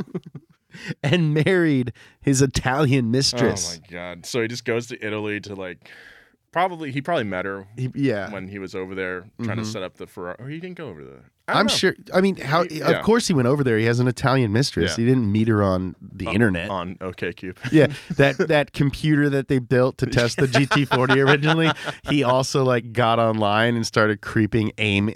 [1.03, 3.77] and married his Italian mistress.
[3.77, 4.25] Oh my God!
[4.25, 5.89] So he just goes to Italy to like,
[6.51, 8.31] probably he probably met her He- yeah.
[8.31, 10.35] when he was over there trying to set up the Ferrari.
[10.39, 11.13] Or he didn't go over there.
[11.47, 11.57] Mm-hmm.
[11.57, 11.73] I'm know.
[11.73, 11.95] sure.
[12.13, 12.63] I mean, how?
[12.63, 12.89] Yeah.
[12.91, 13.77] Of course, he went over there.
[13.77, 14.91] He has an Italian mistress.
[14.91, 15.03] Yeah.
[15.03, 16.69] He didn't meet her on the internet.
[16.69, 17.57] on OKCupid.
[17.71, 21.71] yeah, that that computer that they built to test the GT40 originally.
[22.03, 25.13] He also like got online and started creeping AIM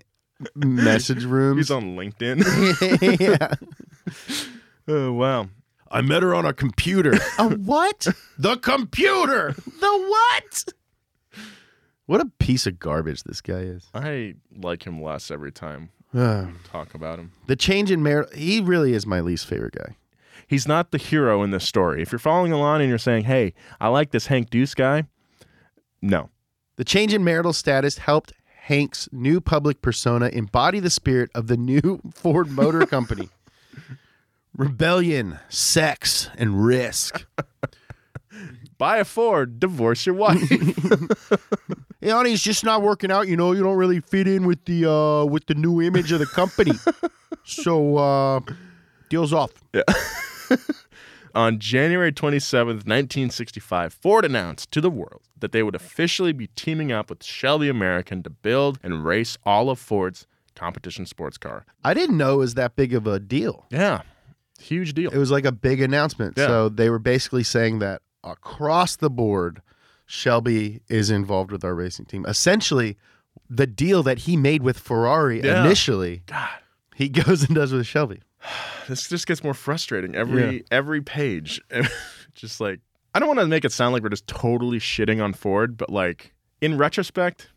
[0.55, 1.59] message rooms.
[1.59, 2.43] He's on LinkedIn.
[3.19, 3.53] yeah.
[4.87, 5.47] oh wow!
[5.89, 7.13] I met her on a computer.
[7.39, 8.07] a what?
[8.37, 9.55] The computer.
[9.79, 10.63] The what?
[12.05, 13.89] What a piece of garbage this guy is.
[13.93, 16.21] I like him less every time we
[16.71, 17.31] talk about him.
[17.47, 19.95] the change in mar he really is my least favorite guy.
[20.47, 22.01] He's not the hero in this story.
[22.03, 25.05] If you're following along and you're saying, "Hey, I like this Hank Deuce guy,"
[26.01, 26.29] no,
[26.75, 31.57] The change in marital status helped Hank's new public persona embody the spirit of the
[31.57, 33.29] new Ford Motor Company.
[34.55, 37.25] Rebellion, sex, and risk.
[38.77, 40.49] buy a Ford, divorce your wife.
[42.05, 43.27] Hey, honey, it's just not working out.
[43.27, 46.19] You know, you don't really fit in with the uh, with the new image of
[46.19, 46.73] the company.
[47.43, 48.41] so, uh,
[49.09, 49.51] deals off.
[49.73, 49.81] Yeah.
[51.33, 56.91] On January 27th, 1965, Ford announced to the world that they would officially be teaming
[56.91, 61.65] up with Shelby American to build and race all of Ford's competition sports car.
[61.83, 63.65] I didn't know it was that big of a deal.
[63.71, 64.03] Yeah,
[64.59, 65.09] huge deal.
[65.09, 66.35] It was like a big announcement.
[66.37, 66.45] Yeah.
[66.45, 69.63] So they were basically saying that across the board,
[70.05, 72.25] Shelby is involved with our racing team.
[72.27, 72.97] Essentially,
[73.49, 75.65] the deal that he made with Ferrari Yeah.
[75.65, 76.49] initially, God,
[76.95, 78.21] he goes and does with Shelby.
[78.87, 81.61] this just gets more frustrating every every page.
[82.35, 82.79] just like
[83.13, 85.89] I don't want to make it sound like we're just totally shitting on Ford, but
[85.89, 87.49] like in retrospect,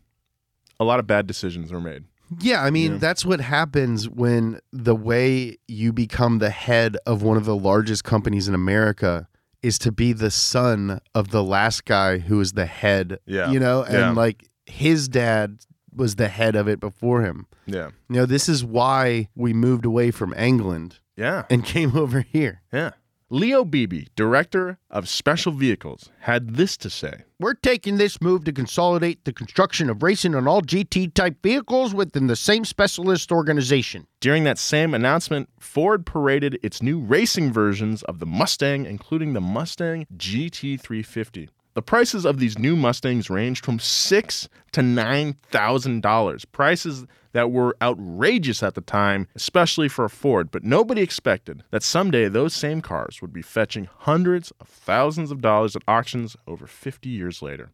[0.79, 2.03] a lot of bad decisions were made.
[2.41, 2.97] Yeah, I mean, Yeah.
[2.99, 8.03] that's what happens when the way you become the head of one of the largest
[8.03, 9.27] companies in America
[9.61, 13.19] is to be the son of the last guy who was the head.
[13.25, 13.51] Yeah.
[13.51, 14.11] You know, and Yeah.
[14.11, 15.59] like his dad
[15.93, 17.45] was the head of it before him.
[17.65, 22.21] Yeah, You know, this is why we moved away from England yeah, and came over
[22.21, 22.61] here.
[22.71, 22.91] yeah.
[23.31, 27.25] Leo Beebe, director of special vehicles, had this to say.
[27.39, 31.93] We're taking this move to consolidate the construction of racing on all GT type vehicles
[31.93, 34.07] within the same specialist organization.
[34.19, 39.41] During that same announcement, Ford paraded its new racing versions of the Mustang, including the
[39.41, 41.49] Mustang GT350.
[41.79, 46.43] The prices of these new Mustangs ranged from six to nine thousand dollars.
[46.43, 51.81] Prices that were outrageous at the time, especially for a Ford, but nobody expected that
[51.81, 56.67] someday those same cars would be fetching hundreds of thousands of dollars at auctions over
[56.67, 57.71] 50 years later.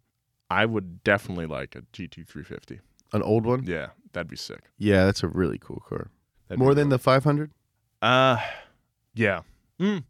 [0.51, 2.81] I would definitely like a GT350.
[3.11, 3.63] An old one?
[3.63, 4.65] Yeah, that'd be sick.
[4.77, 6.11] Yeah, that's a really cool car.
[6.47, 7.49] That'd More than the 500?
[8.03, 8.37] Uh,
[9.15, 9.41] yeah.
[9.79, 10.03] Mm.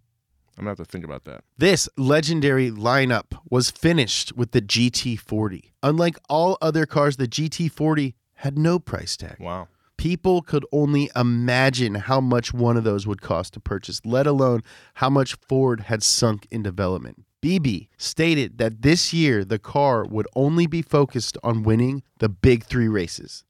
[0.58, 1.44] I'm gonna have to think about that.
[1.58, 5.72] This legendary lineup was finished with the GT40.
[5.84, 9.38] Unlike all other cars, the GT40 had no price tag.
[9.40, 9.68] Wow.
[9.98, 14.62] People could only imagine how much one of those would cost to purchase, let alone
[14.96, 17.24] how much Ford had sunk in development.
[17.42, 22.64] BB stated that this year the car would only be focused on winning the big
[22.64, 23.44] three races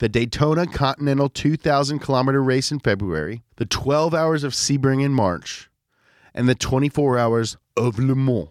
[0.00, 5.69] the Daytona Continental 2,000 kilometer race in February, the 12 hours of Sebring in March,
[6.34, 8.48] and the 24 hours of Le Mans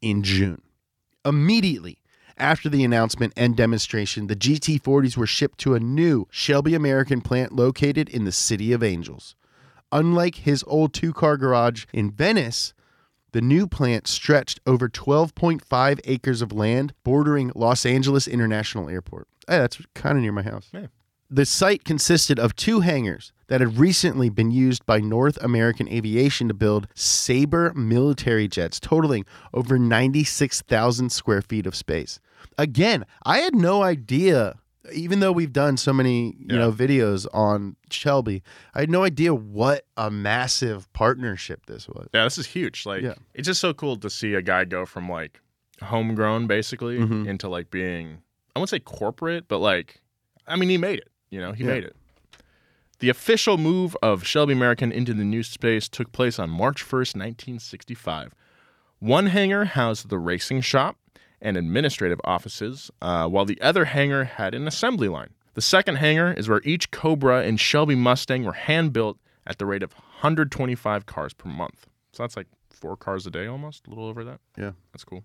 [0.00, 0.62] in June.
[1.24, 1.98] Immediately
[2.36, 7.52] after the announcement and demonstration, the GT40s were shipped to a new Shelby American plant
[7.52, 9.36] located in the City of Angels.
[9.92, 12.72] Unlike his old two car garage in Venice,
[13.32, 19.28] the new plant stretched over 12.5 acres of land bordering Los Angeles International Airport.
[19.46, 20.68] Hey, that's kind of near my house.
[20.72, 20.86] Yeah.
[21.34, 26.46] The site consisted of two hangars that had recently been used by North American Aviation
[26.48, 32.20] to build Sabre military jets, totaling over 96,000 square feet of space.
[32.58, 34.58] Again, I had no idea,
[34.92, 36.58] even though we've done so many you Yeah.
[36.58, 38.42] know videos on Shelby,
[38.74, 42.08] I had no idea what a massive partnership this was.
[42.12, 42.84] Yeah, this is huge.
[42.84, 43.14] Like, Yeah.
[43.32, 45.40] it's just so cool to see a guy go from like
[45.80, 47.26] homegrown basically Mhm.
[47.26, 48.18] into like being,
[48.54, 50.02] I won't say corporate, but like,
[50.46, 51.08] I mean, he made it.
[51.32, 51.70] You know, he Yeah.
[51.70, 51.96] made it.
[53.00, 57.16] The official move of Shelby American into the new space took place on March 1st,
[57.16, 58.32] 1965.
[59.00, 60.96] One hangar housed the racing shop
[61.40, 65.30] and administrative offices, uh, while the other hangar had an assembly line.
[65.54, 69.66] The second hangar is where each Cobra and Shelby Mustang were hand built at the
[69.66, 71.88] rate of 125 cars per month.
[72.12, 74.38] So that's like four cars a day almost, a little over that.
[74.56, 74.72] Yeah.
[74.92, 75.24] That's cool.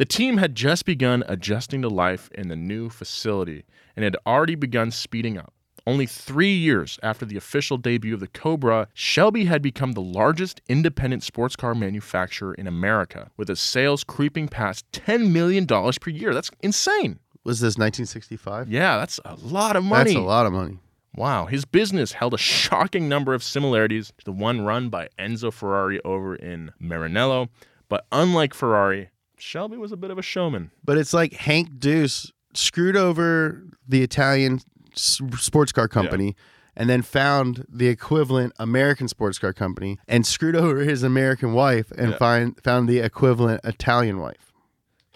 [0.00, 4.54] The team had just begun adjusting to life in the new facility and had already
[4.54, 5.52] begun speeding up.
[5.86, 10.62] Only three years after the official debut of the Cobra, Shelby had become the largest
[10.70, 16.32] independent sports car manufacturer in America, with its sales creeping past $10 million per year.
[16.32, 17.18] That's insane.
[17.44, 18.70] Was this 1965?
[18.70, 20.14] Yeah, that's a lot of money.
[20.14, 20.78] That's a lot of money.
[21.14, 25.52] Wow, his business held a shocking number of similarities to the one run by Enzo
[25.52, 27.50] Ferrari over in Maranello,
[27.90, 29.10] but unlike Ferrari,
[29.40, 30.70] Shelby was a bit of a showman.
[30.84, 34.60] But it's like Hank Deuce screwed over the Italian
[34.94, 36.36] s- sports car company
[36.76, 41.90] and then found the equivalent American sports car company and screwed over his American wife
[41.96, 42.16] and Yeah.
[42.16, 44.52] find, found the equivalent Italian wife.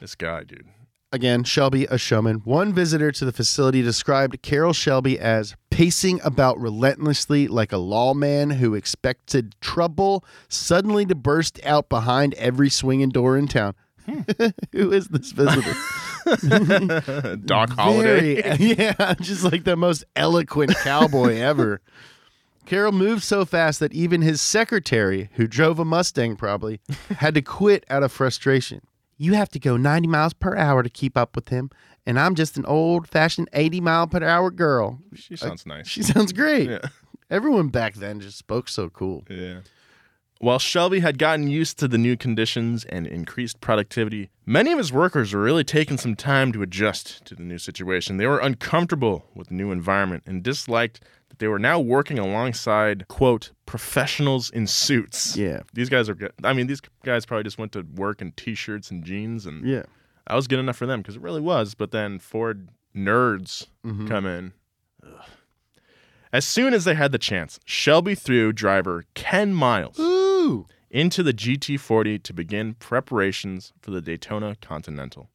[0.00, 0.66] This guy, dude.
[1.12, 2.38] Again, Shelby, a showman.
[2.44, 8.50] One visitor to the facility described Carroll Shelby as pacing about relentlessly like a lawman
[8.50, 13.74] who expected trouble suddenly to burst out behind every swinging door in town.
[14.72, 15.74] who is this visitor?
[17.44, 18.42] Doc Holliday.
[18.42, 21.80] Very- yeah, just like the most eloquent cowboy ever.
[22.66, 26.80] Carroll moved so fast that even his secretary, who drove a Mustang probably,
[27.18, 28.80] had to quit out of frustration.
[29.18, 31.70] You have to go 90 miles per hour to keep up with him,
[32.06, 34.98] and I'm just an old fashioned 80 mile per hour girl.
[35.14, 35.88] She sounds uh, nice.
[35.88, 36.70] She sounds great.
[36.70, 36.88] Yeah.
[37.30, 39.24] Everyone back then just spoke so cool.
[39.28, 39.60] Yeah.
[40.44, 44.92] While Shelby had gotten used to the new conditions and increased productivity, many of his
[44.92, 48.18] workers were really taking some time to adjust to the new situation.
[48.18, 53.08] They were uncomfortable with the new environment and disliked that they were now working alongside,
[53.08, 55.34] quote, professionals in suits.
[55.34, 55.62] Yeah.
[55.72, 56.32] These guys are good.
[56.44, 59.66] I mean, these guys probably just went to work in t shirts and jeans, and
[59.66, 59.84] Yeah.
[60.28, 61.74] that was good enough for them because it really was.
[61.74, 64.08] But then Ford nerds Mm-hmm.
[64.08, 64.52] come in.
[65.02, 65.10] Ugh.
[66.34, 70.22] As soon as they had the chance, Shelby threw driver Ken Miles Ooh.
[70.90, 75.28] Into the GT40 to begin preparations for the Daytona Continental.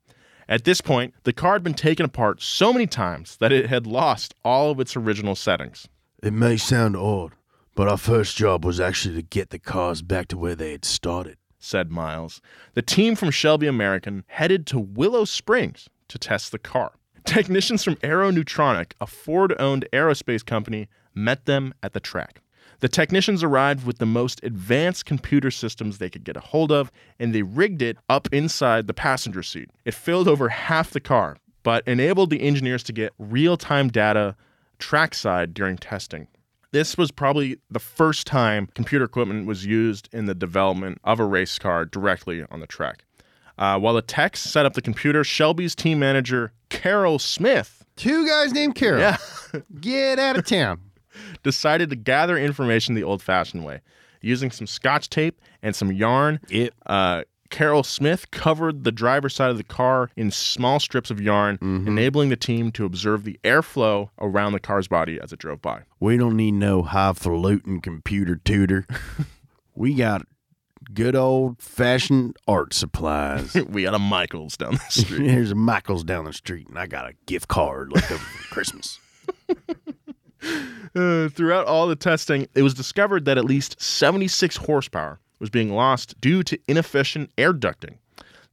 [0.47, 3.85] At this point, the car had been taken apart so many times that it had
[3.85, 5.87] lost all of its original settings.
[6.23, 7.33] It may sound odd,
[7.75, 10.85] but our first job was actually to get the cars back to where they had
[10.85, 11.37] started.
[11.59, 12.41] said Miles.
[12.73, 16.93] The team from Shelby American headed to Willow Springs to test the car.
[17.25, 22.41] Technicians from Aeronutronic, a Ford owned aerospace company, met them at the track.
[22.79, 26.91] The technicians arrived with the most advanced computer systems they could get a hold of,
[27.19, 29.69] and they rigged it up inside the passenger seat.
[29.85, 34.35] It filled over half the car, but enabled the engineers to get real time data
[34.77, 36.27] trackside during testing.
[36.71, 41.25] This was probably the first time computer equipment was used in the development of a
[41.25, 43.03] race car directly on the track.
[43.57, 48.53] Uh, while the techs set up the computer, Shelby's team manager, Carroll Smith, Two guys
[48.53, 49.01] named Carroll.
[49.01, 49.17] Yeah.
[49.81, 50.79] Get out of town.
[51.43, 53.81] Decided to gather information the old fashioned way.
[54.21, 56.73] Using some scotch tape and some yarn, It.
[56.85, 61.57] uh, Carroll Smith covered the driver's side of the car in small strips of yarn,
[61.61, 65.81] enabling the team to observe the airflow around the car's body as it drove by.
[65.99, 68.85] We don't need no highfalutin computer tutor.
[69.75, 70.27] we got
[70.93, 73.55] good old fashioned art supplies.
[73.69, 75.27] we got a Michaels down the street.
[75.31, 78.53] Here's a Michael's down the street, and I got a gift card left over for
[78.53, 78.99] Christmas.
[80.93, 86.19] Throughout all the testing, it was discovered that at least 76 horsepower was being lost
[86.19, 87.97] due to inefficient air ducting.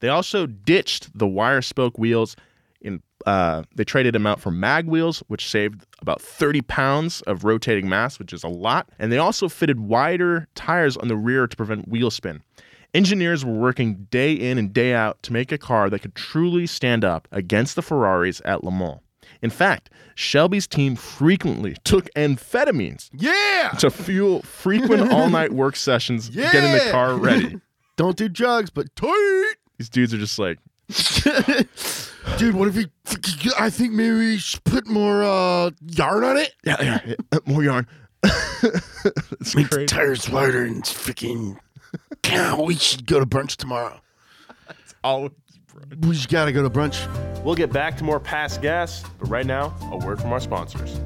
[0.01, 2.37] They also ditched the wire spoke wheels.
[2.81, 7.45] In uh, they traded them out for mag wheels, which saved about 30 pounds of
[7.45, 8.89] rotating mass, which is a lot.
[8.99, 12.43] And they also fitted wider tires on the rear to prevent wheel spin.
[12.95, 16.67] Engineers were working day in and day out to make a car that could truly
[16.67, 19.01] stand up against the Ferraris at Le Mans.
[19.43, 23.71] In fact, Shelby's team frequently took amphetamines Yeah!
[23.79, 27.61] to fuel frequent all night work sessions getting the car ready.
[27.97, 29.55] Don't do drugs, but tight.
[29.79, 30.59] These dudes are just like,
[32.39, 32.87] Dude, what if we?
[33.59, 36.53] I think maybe we should put more uh, yarn on it.
[36.65, 37.01] yeah, yeah,
[37.33, 37.87] yeah, more yarn.
[38.23, 39.87] it's Make the crazy.
[39.87, 41.59] tires wider and freaking.
[42.23, 44.01] God, we should go to brunch tomorrow.
[45.77, 47.07] Always We just gotta go to brunch.
[47.45, 51.01] We'll get back to more Past Gas, but right now, a word from our sponsors.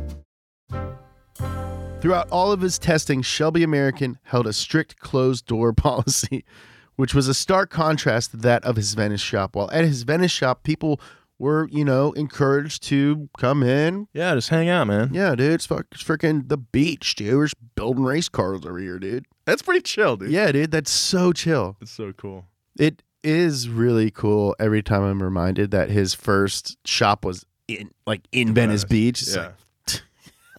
[2.01, 6.45] Throughout all of his testing, Shelby American held a strict closed door policy,
[6.97, 9.55] which was a stark contrast to that of his Venice shop.
[9.55, 11.01] While at his Venice shop, people
[11.39, 14.09] were, you know, encouraged to come in.
[14.15, 15.11] Yeah, just hang out, man.
[15.13, 17.37] Yeah, dude, it's, fuck, it's freaking the beach, dude.
[17.37, 19.27] We're just building race cars over here, dude.
[19.45, 20.31] That's pretty chill, dude.
[20.31, 21.77] Yeah, dude, that's so chill.
[21.81, 22.47] It's so cool.
[22.79, 28.23] It is really cool every time I'm reminded that his first shop was in like
[28.33, 29.23] in Venice Venice, Beach.
[29.23, 29.53] It's yeah.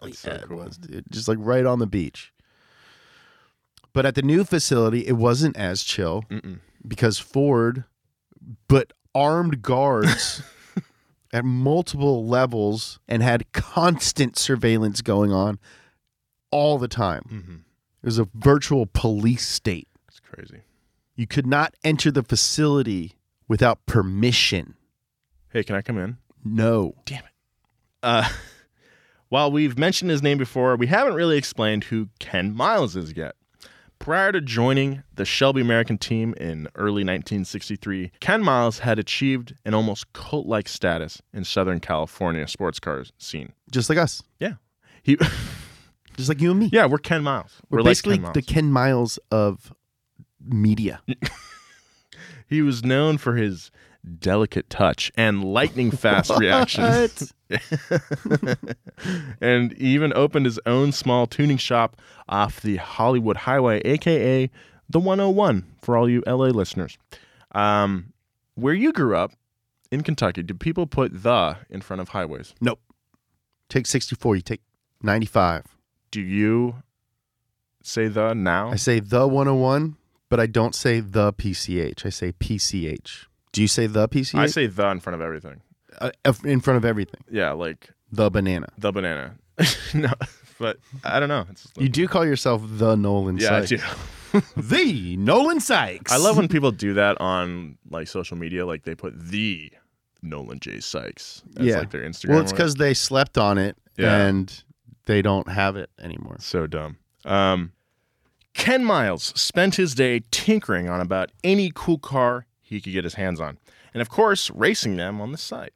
[0.02, 0.58] like, so yeah, cool.
[0.58, 1.06] was, dude.
[1.10, 2.34] Just like right on the beach.
[3.94, 6.60] But at the new facility, it wasn't as chill Mm-mm.
[6.88, 7.84] because Ford
[8.68, 10.42] put armed guards
[11.34, 15.60] at multiple levels and had constant surveillance going on
[16.52, 17.24] all the time.
[17.30, 17.56] Mm-hmm.
[18.04, 19.90] It was a virtual police state.
[20.08, 20.62] It's crazy.
[21.22, 23.14] You could not enter the facility
[23.48, 24.74] without permission.
[25.54, 26.18] Hey, can I come in?
[26.44, 26.96] No.
[27.06, 27.32] Damn it.
[28.02, 28.28] Uh,
[29.30, 33.36] while we've mentioned his name before, we haven't really explained who Ken Miles is yet.
[34.00, 39.76] Prior to joining the Shelby American team in early 1963, Ken Miles had achieved an
[39.76, 43.54] almost cult like status in Southern California sports car scene.
[43.72, 44.24] Just like us.
[44.40, 44.54] Yeah.
[45.04, 45.18] He,
[46.18, 46.70] Just like you and me.
[46.72, 47.62] yeah, we're Ken Miles.
[47.70, 48.34] We're, We're, like basically Ken Miles.
[48.34, 49.74] the Ken Miles of
[50.46, 51.02] media.
[52.52, 53.72] He was known for his
[54.20, 57.34] delicate touch and lightning fast reactions.
[59.42, 61.96] and he even opened his own small tuning shop
[62.28, 64.52] off the Hollywood Highway, aka
[64.90, 66.98] the 101 for all you LA listeners.
[67.54, 68.12] Um,
[68.56, 69.32] where you grew up
[69.90, 72.54] in Kentucky, did people put the in front of highways?
[72.60, 72.82] Nope.
[73.70, 74.62] Take 64, you take
[75.02, 75.64] 95.
[76.12, 76.84] Do you
[77.82, 78.72] say the now?
[78.72, 79.96] I say the 101,
[80.32, 82.06] but I don't say the PCH.
[82.06, 83.26] I say PCH.
[83.52, 84.40] Do you say the PCH?
[84.40, 85.62] I say the in front of everything.
[86.00, 86.10] uh,
[86.46, 87.22] in front of everything.
[87.30, 88.70] Yeah, like The banana.
[88.78, 89.36] the banana.
[89.94, 90.12] no,
[90.58, 91.46] but I don't know.
[91.52, 93.84] It's You do call yourself the Nolan yeah, I Sykes.
[94.32, 94.42] do.
[94.56, 96.10] The Nolan Sykes.
[96.12, 98.66] I love when people do that on like social media.
[98.66, 99.70] Like they put the
[100.22, 101.80] Nolan J Sykes as Yeah.
[101.80, 102.30] like their Instagram.
[102.30, 104.16] Well, it's because they slept on it Yeah.
[104.28, 104.64] and
[105.08, 106.38] they don't have it anymore.
[106.40, 106.96] So dumb.
[107.26, 107.74] Um,
[108.54, 113.16] Ken Miles spent his day tinkering on about any cool car he could get his
[113.16, 113.58] hands on,
[113.94, 115.72] and of course, racing them on the side.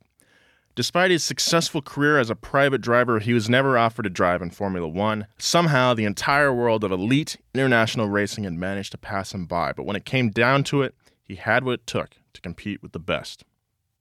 [0.75, 4.49] Despite his successful career as a private driver, he was never offered to drive in
[4.49, 5.25] Formula One.
[5.37, 9.85] Somehow, the entire world of elite international racing had managed to pass him by, but
[9.85, 12.99] when it came down to it, he had what it took to compete with the
[12.99, 13.45] best.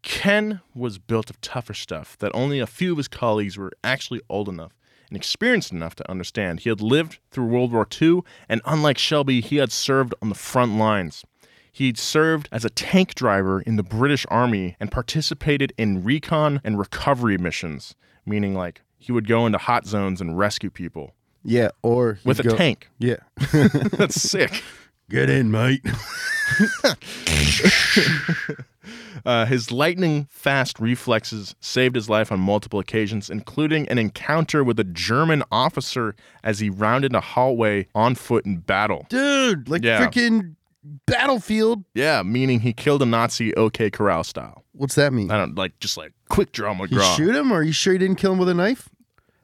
[0.03, 4.21] Ken was built of tougher stuff that only a few of his colleagues were actually
[4.29, 4.73] old enough
[5.15, 6.61] and experienced enough to understand.
[6.61, 10.35] He had lived through World War II, and unlike Shelby, he had served on the
[10.35, 11.25] front lines.
[11.71, 16.79] He'd served as a tank driver in the British Army and participated in recon and
[16.81, 17.95] recovery missions,
[18.27, 21.13] meaning like he would go into hot zones and rescue people.
[21.45, 22.89] Yeah, or with a go- tank.
[22.99, 23.17] Yeah.
[23.53, 24.65] That's sick.
[25.11, 25.85] Get in, mate.
[29.25, 34.79] Uh, his lightning fast reflexes saved his life on multiple occasions, including an encounter with
[34.79, 39.07] a German officer as he rounded a hallway on foot in battle.
[39.09, 40.05] Dude, like Yeah.
[40.07, 40.57] freaking
[41.07, 41.85] battlefield.
[41.95, 44.63] Yeah, meaning he killed a Nazi OK Corral style.
[44.73, 45.31] What's that mean?
[45.31, 47.17] I don't like just like quick draw He McGraw.
[47.17, 48.91] shoot him, or are you sure he didn't kill him with a knife?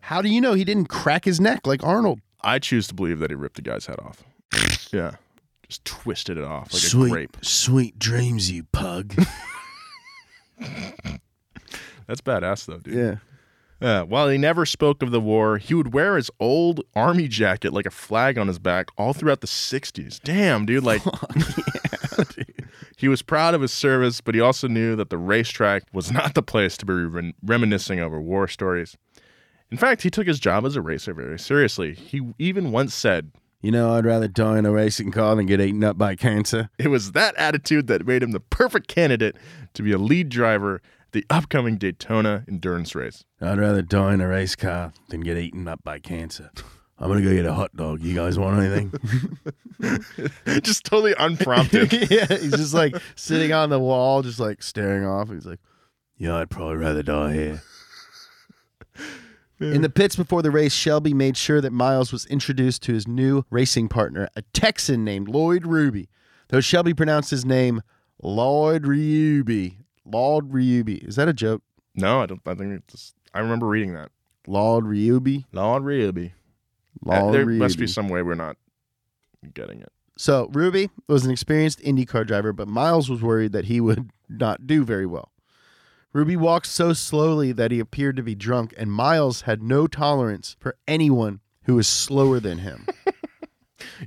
[0.00, 2.20] How do you know he didn't crack his neck like Arnold?
[2.42, 4.22] I choose to believe that he ripped the guy's head off.
[4.92, 5.12] yeah,
[5.70, 7.36] just twisted it off like sweet, a grape.
[7.42, 9.14] sweet dreams, you pug.
[12.06, 12.94] That's badass though, dude.
[12.94, 13.16] yeah.
[13.80, 17.72] Yeah, while he never spoke of the war, he would wear his old army jacket
[17.72, 20.20] like a flag on his back all throughout the 60s.
[20.22, 20.84] Damn, dude.
[20.84, 21.00] Like,
[22.98, 26.34] he was proud of his service, but he also knew that the racetrack was not
[26.34, 28.98] the place to be rem- reminiscing over war stories.
[29.70, 31.94] In fact, he took his job as a racer very seriously.
[31.94, 33.30] He even once said,
[33.61, 36.70] You know, I'd rather die in a racing car than get eaten up by cancer.
[36.78, 39.36] it was that attitude that made him the perfect candidate
[39.74, 43.24] to be a lead driver at the upcoming Daytona endurance race.
[43.40, 46.50] I'd rather die in a race car than get eaten up by cancer.
[46.98, 48.02] I'm gonna go get a hot dog.
[48.02, 48.92] You guys want anything?
[50.62, 51.92] Just totally unprompted.
[52.11, 55.30] yeah, he's just like sitting on the wall, just like staring off.
[55.30, 55.61] He's like,
[56.18, 57.62] "Yeah, I'd probably rather die here."
[59.61, 63.06] In the pits before the race, Shelby made sure that Miles was introduced to his
[63.06, 66.08] new racing partner, a Texan named Lloyd Ruby.
[66.48, 67.82] Though Shelby pronounced his name
[68.22, 69.78] Lloyd Ruby.
[70.06, 70.96] Lloyd Ruby.
[70.96, 71.62] Is that a joke?
[71.94, 72.40] no, I don't.
[72.46, 73.14] I think it's.
[73.34, 74.11] I remember reading that.
[74.46, 75.44] Lloyd Ruby.
[75.52, 76.32] Lord Ruby.
[77.06, 77.58] Uh, Lloyd there Ruby.
[77.58, 78.56] must be some way we're not
[79.54, 79.92] getting it.
[80.16, 84.66] So Ruby was an experienced IndyCar driver, but Miles was worried that he would not
[84.66, 85.30] do very well.
[86.12, 90.56] Ruby walked so slowly that he appeared to be drunk, and Miles had no tolerance
[90.58, 92.86] for anyone who was slower than him.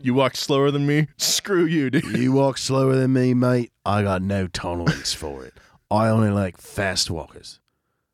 [0.02, 1.08] You walk slower than me.
[1.18, 2.18] Screw you, dude.
[2.18, 3.72] you walk slower than me, mate.
[3.86, 5.54] I got no tolerance for it.
[5.90, 7.60] I only like fast walkers.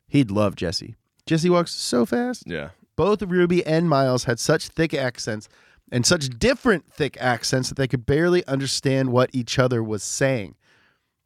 [0.08, 0.96] He'd love Jesse.
[1.26, 2.44] Jesse walks so fast.
[2.46, 2.70] Yeah.
[2.96, 5.48] Both Ruby and Miles had such thick accents
[5.90, 10.56] and such different thick accents that they could barely understand what each other was saying.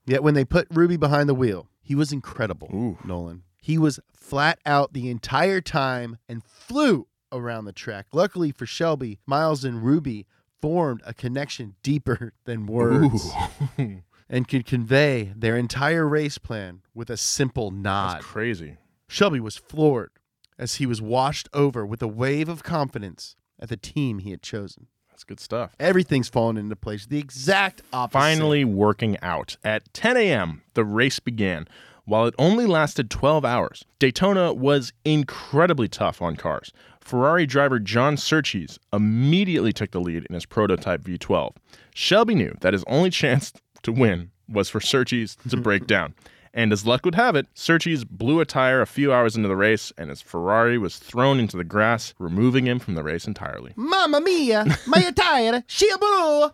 [0.06, 2.98] Yet when they put Ruby behind the wheel, he was incredible, Ooh.
[3.04, 3.42] Nolan.
[3.60, 8.06] He was flat out the entire time and flew around the track.
[8.12, 10.26] Luckily for Shelby, Miles and Ruby
[10.60, 13.30] formed a connection deeper than words
[14.28, 18.16] and could convey their entire race plan with a simple nod.
[18.16, 18.78] That's crazy.
[19.06, 20.10] Shelby was floored
[20.58, 24.42] as he was washed over with a wave of confidence at the team he had
[24.42, 24.86] chosen.
[25.14, 25.76] That's good stuff.
[25.78, 27.06] Everything's fallen into place.
[27.06, 28.18] The exact opposite.
[28.18, 29.56] Finally working out.
[29.62, 31.68] At 10 a.m., the race began.
[32.04, 36.72] While it only lasted 12 hours, Daytona was incredibly tough on cars.
[37.00, 41.54] Ferrari driver John Surtees immediately took the lead in his prototype V12.
[41.94, 43.52] Shelby knew that his only chance
[43.84, 46.14] to win was for Surtees to break down.
[46.56, 49.56] And as luck would have it, Surtees blew a tire a few hours into the
[49.56, 53.72] race, and his Ferrari was thrown into the grass, removing him from the race entirely.
[53.74, 56.50] Mamma mia, my tire, she blew.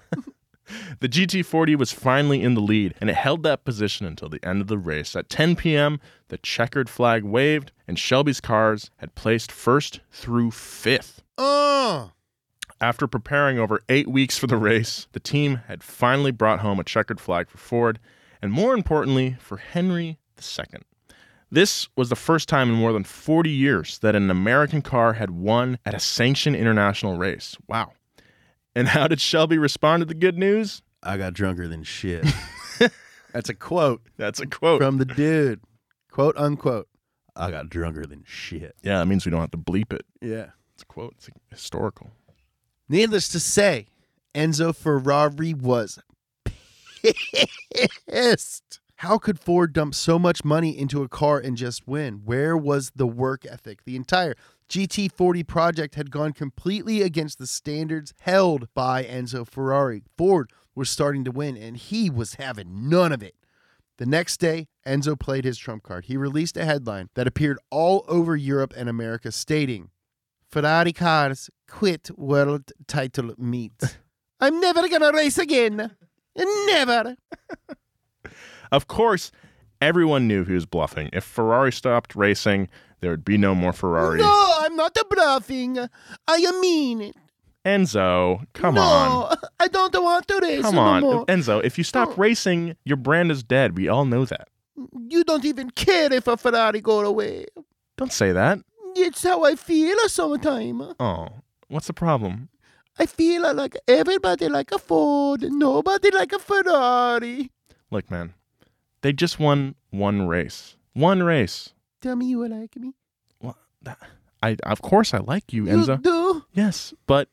[1.01, 4.61] The GT40 was finally in the lead, and it held that position until the end
[4.63, 5.15] of the race.
[5.17, 11.23] At 10 p.m., the checkered flag waved, and Shelby's cars had placed first through fifth.
[11.37, 12.13] Oh,
[12.81, 16.85] After preparing over eight weeks for the race, the team had finally brought home a
[16.85, 17.99] checkered flag for Ford,
[18.43, 20.81] and more importantly, for Henry II.
[21.51, 25.31] This was the first time in more than 40 years that an American car had
[25.31, 27.57] won at a sanctioned international race.
[27.69, 27.93] Wow.
[28.75, 30.83] And how did Shelby respond to the good news?
[31.03, 32.25] I got drunker than shit.
[33.33, 34.81] That's a quote That's a quote.
[34.81, 35.61] from the dude.
[36.11, 36.89] Quote unquote.
[37.35, 38.77] I got drunker than shit.
[38.83, 40.05] Yeah, that means we don't have to bleep it.
[40.21, 40.51] Yeah.
[40.75, 41.15] It's a quote.
[41.17, 42.11] It's historical.
[42.89, 43.87] Needless to say,
[44.35, 45.99] Enzo Ferrari was
[48.09, 48.81] pissed.
[48.97, 52.21] How could Ford dump so much money into a car and just win?
[52.25, 53.85] Where was the work ethic?
[53.85, 54.35] The entire
[54.69, 60.03] GT40 project had gone completely against the standards held by Enzo Ferrari.
[60.19, 63.35] Ford was starting to win, and he was having none of it.
[63.97, 66.05] The next day, Enzo played his trump card.
[66.05, 69.91] He released a headline that appeared all over Europe and America stating,
[70.51, 73.81] Ferrari cars quit world title meet.
[74.41, 75.93] I'm never gonna race again.
[76.37, 77.17] Never.
[78.73, 79.33] Of course,
[79.81, 81.11] everyone knew he was bluffing.
[81.13, 82.69] If Ferrari stopped racing,
[83.01, 84.21] there would be no more Ferrari.
[84.21, 85.77] No, I'm not bluffing.
[86.29, 87.17] I mean it.
[87.65, 89.37] Enzo, come no, on.
[89.61, 91.03] I don't want to race Come no on.
[91.03, 91.27] more.
[91.27, 92.15] Enzo, if you stop Oh.
[92.17, 93.77] racing, your brand is dead.
[93.77, 94.49] We all know that.
[95.09, 97.47] You don't even care if a Ferrari goes away.
[97.99, 98.61] Don't say that.
[98.95, 100.95] It's how I feel sometimes.
[101.01, 101.27] Oh.
[101.69, 102.49] What's the problem?
[103.01, 107.51] I feel like everybody like a Ford, nobody like a Ferrari.
[107.91, 108.35] Look, man,
[109.01, 110.77] they just won one race.
[110.93, 111.73] One race.
[112.03, 112.93] Tell me you like me.
[113.41, 113.97] Well, that,
[114.43, 116.03] I of course I like you, You Enzo.
[116.03, 116.45] do?
[116.53, 117.29] Yes, but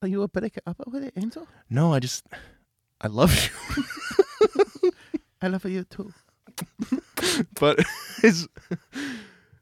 [0.00, 1.46] Are you a break up with it, Enzo?
[1.68, 2.24] no, I just
[3.02, 3.82] I love you.
[5.42, 6.10] I love you too.
[7.60, 7.80] but
[8.22, 8.48] his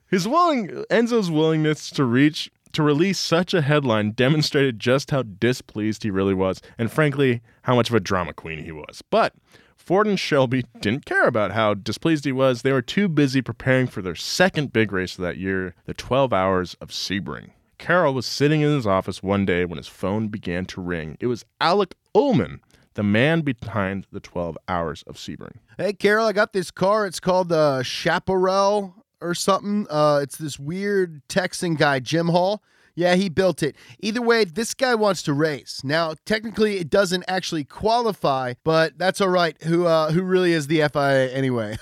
[0.07, 6.03] his willing Enzo's willingness to reach to release such a headline demonstrated just how displeased
[6.03, 9.03] he really was, and frankly, how much of a drama queen he was.
[9.11, 9.35] But
[9.77, 12.63] Ford and Shelby didn't care about how displeased he was.
[12.63, 16.33] They were too busy preparing for their second big race of that year, the 12
[16.33, 17.51] Hours of Sebring.
[17.79, 21.17] Carroll was sitting in his office one day when his phone began to ring.
[21.19, 22.61] It was Alec Ulmann,
[22.95, 25.57] the man behind the 12 Hours of Sebring.
[25.77, 27.05] Hey, Carroll, I got this car.
[27.07, 29.87] It's called the uh, Chaparral or something.
[29.89, 32.63] Uh, it's this weird Texan guy, Jim Hall.
[32.95, 33.75] Yeah, he built it.
[34.01, 35.81] Either way, this guy wants to race.
[35.83, 39.57] Now, technically, it doesn't actually qualify, but that's all right.
[39.63, 41.79] Who uh, who really is the FIA anyway?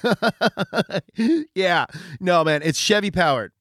[1.55, 1.87] yeah,
[2.21, 3.53] no, man, it's Chevy powered.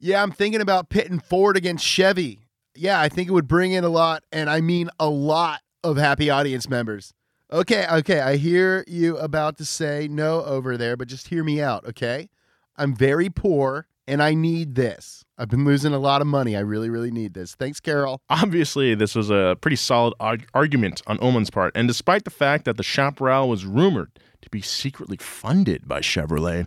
[0.00, 2.40] Yeah, I'm thinking about pitting Ford against Chevy.
[2.74, 5.96] Yeah, I think it would bring in a lot, and I mean a lot of
[5.96, 7.12] happy audience members.
[7.52, 11.60] Okay, okay, I hear you about to say no over there, but just hear me
[11.60, 12.28] out, okay?
[12.76, 15.24] I'm very poor and I need this.
[15.38, 16.56] I've been losing a lot of money.
[16.56, 17.54] I really, really need this.
[17.54, 18.20] Thanks, Carroll.
[18.28, 22.64] Obviously, this was a pretty solid arg- argument on Ulmann's part, and despite the fact
[22.64, 24.10] that the Chaparral was rumored
[24.42, 26.66] to be secretly funded by Chevrolet,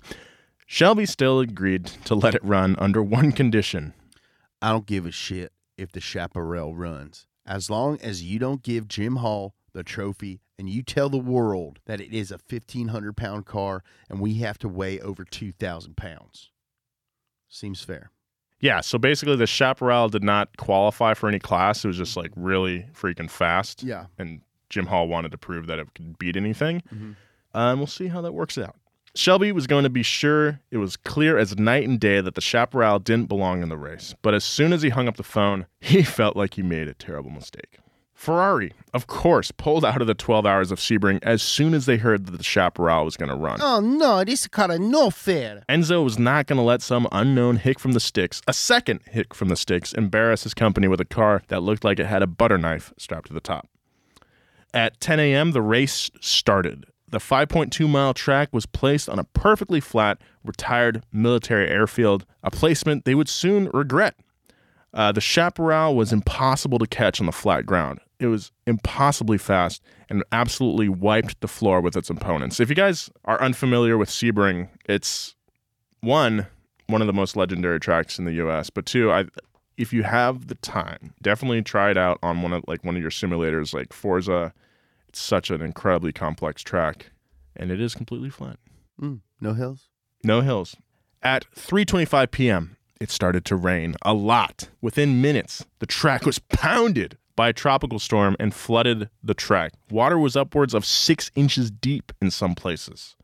[0.65, 3.93] Shelby still agreed to let it run under one condition.
[4.61, 7.27] I don't give a shit if the Chaparral runs.
[7.45, 11.79] As long as you don't give Jim Hall the trophy and you tell the world
[11.85, 16.51] that it is a 1,500 pound car and we have to weigh over 2,000 pounds.
[17.49, 18.09] Seems fair.
[18.59, 21.83] Yeah, so basically, the Chaparral did not qualify for any class.
[21.83, 23.83] It was just like really freaking fast.
[23.83, 24.05] Yeah.
[24.17, 26.81] And Jim Hall wanted to prove that it could beat anything.
[26.93, 27.15] Mhm.
[27.53, 28.75] Um, we'll see how that works out.
[29.15, 32.41] Shelby was going to be sure it was clear as night and day that the
[32.41, 34.15] Chaparral didn't belong in the race.
[34.23, 36.93] But as soon as he hung up the phone, he felt like he made a
[36.93, 37.77] terrible mistake.
[38.23, 41.97] Ferrari, of course, pulled out of the 12 hours of Sebring as soon as they
[41.97, 43.59] heard that the Chaparral was going to run.
[43.61, 45.65] Oh no, this car is no fair.
[45.67, 49.33] Enzo was not going to let some unknown hick from the sticks, a second hick
[49.33, 52.27] from the sticks, embarrass his company with a car that looked like it had a
[52.27, 53.67] butter knife strapped to the top.
[54.73, 56.85] At 10 a.m., the race started.
[57.09, 63.03] The 5.2 mile track was placed on a perfectly flat, retired military airfield, a placement
[63.03, 64.15] they would soon regret.
[64.93, 67.99] Uh, the chaparral was impossible to catch on the flat ground.
[68.23, 72.61] It was impossibly fast and absolutely wiped the floor with its opponents.
[72.61, 75.35] If you guys are unfamiliar with Sebring, it's
[75.99, 76.47] one
[76.87, 78.69] one of the most legendary tracks in the U.S.
[78.69, 79.25] But two, I
[79.77, 83.01] if you have the time, definitely try it out on one of like one of
[83.01, 84.53] your simulators, like Forza.
[85.09, 87.11] It's such an incredibly complex track,
[87.57, 88.57] and it is completely flat.
[89.01, 89.89] Mm, no hills.
[90.23, 90.77] No hills.
[91.21, 94.69] At 3:25 p.m., it started to rain a lot.
[94.81, 99.73] Within minutes, the track was pounded by a tropical storm and flooded the track.
[99.89, 103.15] Water was upwards of 6 inches deep in some places.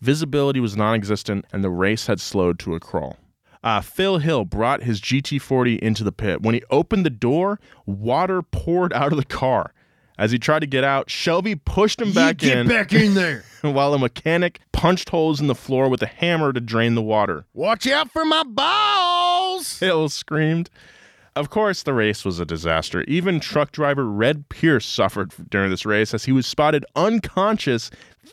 [0.00, 3.16] Visibility was non-existent and the race had slowed to a crawl.
[3.64, 6.42] Uh, Phil Hill brought his GT40 into the pit.
[6.42, 9.72] When he opened the door, water poured out of the car.
[10.18, 13.44] As he tried to get out, Shelby pushed him back get in back in there.
[13.62, 17.44] while a mechanic punched holes in the floor with a hammer to drain the water.
[17.52, 19.78] Watch out for my balls.
[19.78, 20.70] Hill screamed.
[21.36, 23.02] Of course, the race was a disaster.
[23.02, 27.90] Even truck driver Red Pierce suffered during this race as he was spotted unconscious,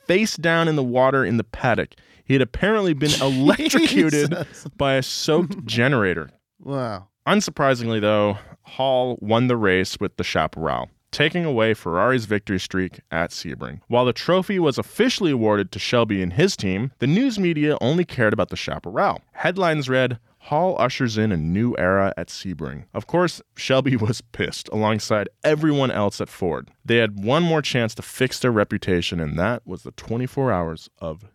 [0.08, 1.96] face down in the water in the paddock.
[2.24, 4.34] He had apparently been electrocuted
[4.78, 6.30] by a soaked generator.
[6.62, 7.10] Wow.
[7.28, 13.32] Unsurprisingly, though, Hall won the race with the Chaparral, taking away Ferrari's victory streak at
[13.32, 13.82] Sebring.
[13.90, 18.06] While the trophy was officially awarded to Shelby and his team, the news media only
[18.06, 19.22] cared about the Chaparral.
[19.34, 22.84] Headlines read, Hall ushers in a new era at Sebring.
[22.94, 26.70] Of course, Shelby was pissed alongside everyone else at Ford.
[26.84, 30.90] They had one more chance to fix their reputation, and that was the 24 hours
[31.00, 31.26] of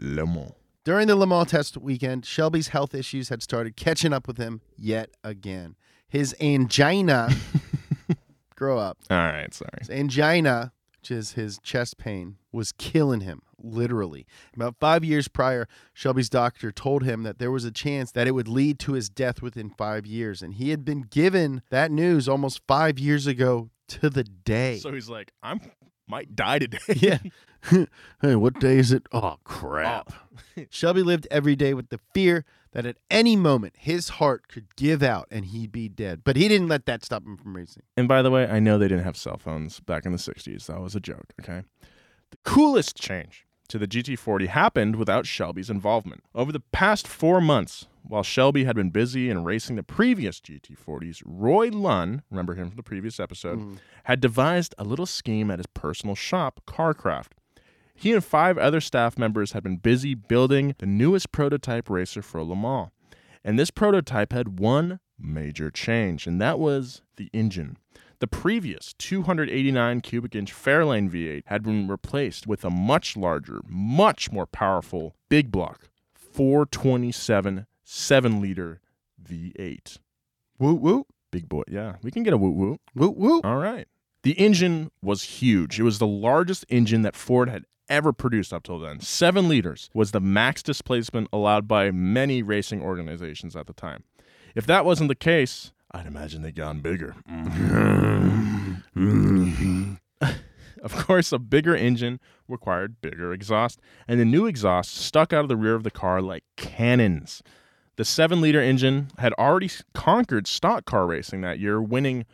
[0.00, 0.52] Le Mans.
[0.84, 4.60] During the Le Mans test weekend, Shelby's health issues had started catching up with him
[4.76, 5.74] yet again.
[6.06, 7.30] His angina,
[8.54, 8.98] grow up.
[9.10, 9.78] All right, sorry.
[9.78, 14.26] His angina, which is his chest pain, was killing him, literally.
[14.54, 18.32] About five years prior, Shelby's doctor told him that there was a chance that it
[18.32, 20.42] would lead to his death within five years.
[20.42, 24.78] And he had been given that news almost five years ago to the day.
[24.78, 25.60] So he's like, I'm
[26.08, 26.78] might die today.
[26.96, 27.18] yeah.
[28.22, 29.02] hey, what day is it?
[29.12, 30.12] Oh, crap.
[30.56, 30.62] Oh.
[30.70, 35.02] Shelby lived every day with the fear that at any moment his heart could give
[35.02, 36.22] out and he'd be dead.
[36.22, 37.82] But he didn't let that stop him from racing.
[37.96, 40.66] And by the way, I know they didn't have cell phones back in the 60s.
[40.66, 41.62] That was a joke, okay?
[42.30, 46.24] The coolest change to the GT40 happened without Shelby's involvement.
[46.34, 51.22] Over the past four months, while Shelby had been busy in racing the previous GT40s,
[51.24, 53.74] Roy Lunn, remember him from the previous episode, mm-hmm.
[54.04, 57.34] had devised a little scheme at his personal shop, Kar Kraft.
[57.94, 62.42] He and five other staff members had been busy building the newest prototype racer for
[62.42, 62.90] Le Mans.
[63.44, 67.76] And this prototype had one major change, and that was the engine.
[68.20, 74.32] The previous 289 cubic inch Fairlane V8 had been replaced with a much larger, much
[74.32, 78.80] more powerful big block 427 7 liter
[79.22, 79.98] V8.
[80.58, 81.06] Woo woo.
[81.30, 81.62] Big boy.
[81.68, 82.78] Yeah, we can get a woo woo.
[82.94, 83.40] Woo woo.
[83.44, 83.86] All right.
[84.24, 85.78] The engine was huge.
[85.78, 88.98] It was the largest engine that Ford had ever produced up till then.
[89.00, 94.02] Seven liters was the max displacement allowed by many racing organizations at the time.
[94.56, 97.14] If that wasn't the case, I'd imagine they'd gone bigger.
[100.82, 105.48] of course, a bigger engine required bigger exhaust, and the new exhaust stuck out of
[105.48, 107.42] the rear of the car like cannons.
[107.96, 112.26] The seven liter engine had already conquered stock car racing that year, winning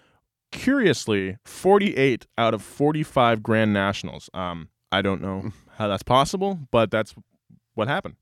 [0.53, 4.29] curiously 48 out of 45 Grand Nationals.
[4.35, 7.15] Um, I don't know how that's possible, but that's
[7.75, 8.17] what happened.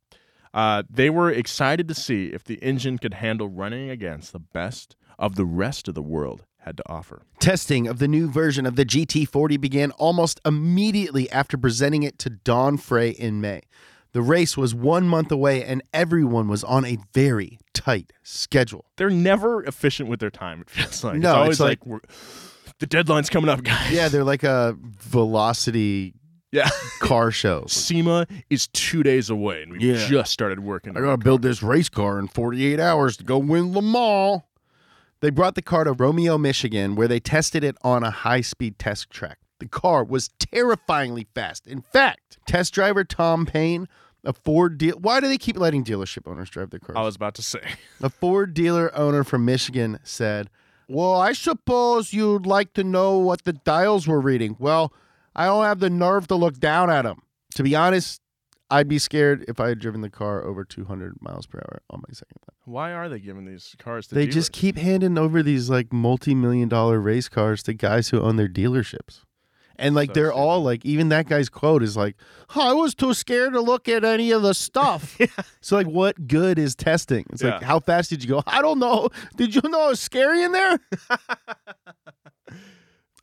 [0.55, 4.97] Uh, they were excited to see if the engine could handle running against the best
[5.23, 7.23] of the rest of the world had to offer.
[7.41, 12.29] Testing of the new version of the GT40 began almost immediately after presenting it to
[12.31, 13.63] Don Frey in May.
[14.13, 18.85] The race was one month away, and everyone was on a very tight schedule.
[18.99, 20.61] They're never efficient with their time.
[20.63, 22.11] It feels like No, it's always it's like, like-
[22.79, 23.91] the deadline's coming up, guys.
[23.93, 24.77] Yeah, they're like a
[25.23, 26.15] velocity
[26.51, 26.69] yeah.
[27.01, 27.65] car show.
[27.69, 30.07] SEMA is two days away, and we Yeah.
[30.09, 30.97] just started working.
[30.97, 34.43] I gotta build this race car in 48 hours to go win Le Mans.
[35.23, 38.77] They brought the car to Romeo, Michigan, where they tested it on a high speed
[38.77, 39.39] test track.
[39.61, 41.69] The car was terrifyingly fast.
[41.69, 43.87] In fact, test driver Tom Payne,
[44.25, 44.99] a Ford deal.
[44.99, 46.97] Why do they keep letting dealership owners drive their cars?
[46.97, 47.61] I was about to say.
[48.03, 50.51] A Ford dealer owner from Michigan said,
[50.89, 54.57] Well, I suppose you'd like to know what the dials were reading.
[54.59, 54.93] Well,
[55.37, 57.23] I don't have the nerve to look down at them.
[57.55, 58.22] To be honest,
[58.73, 62.01] I'd be scared if I had driven the car over 200 miles per hour on
[62.09, 62.55] my second lap.
[62.65, 64.35] Why are they giving these cars to They dealers?
[64.35, 68.37] just keep handing over these like multi million dollar race cars to guys who own
[68.37, 69.23] their dealerships.
[69.77, 70.39] And like So they're stupid.
[70.41, 72.17] all like, even that guy's quote is like,
[72.55, 75.17] I was too scared to look at any of the stuff.
[75.21, 75.27] yeah.
[75.61, 77.25] So, like, what good is testing?
[77.31, 78.43] It's like, how fast did you go?
[78.47, 79.09] I don't know.
[79.37, 80.79] Did you know it was scary in there?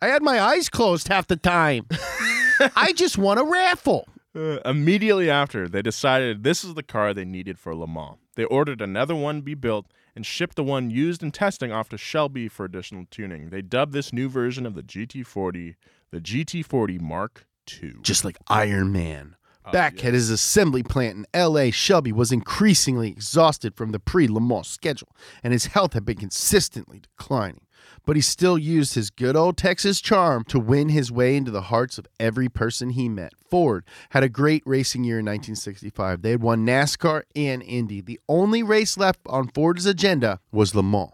[0.01, 1.85] I had my eyes closed half the time.
[2.75, 4.07] I just won a raffle.
[4.35, 8.17] Uh, immediately after, they decided this is the car they needed for Le Mans.
[8.35, 11.97] They ordered another one be built and shipped the one used in testing off to
[11.97, 13.49] Shelby for additional tuning.
[13.49, 15.75] They dubbed this new version of the GT40
[16.11, 17.95] the GT40 Mark II.
[18.01, 19.35] just like Iron Man.
[19.65, 20.07] Oh, Back yeah.
[20.07, 24.67] at his assembly plant in LA, Shelby was increasingly exhausted from the pre Le Mans
[24.67, 25.09] schedule,
[25.43, 27.61] and his health had been consistently declining.
[28.05, 31.63] But he still used his good old Texas charm to win his way into the
[31.63, 33.33] hearts of every person he met.
[33.49, 36.21] Ford had a great racing year in 1965.
[36.21, 38.01] They had won NASCAR and Indy.
[38.01, 41.11] The only race left on Ford's agenda was Le Mans,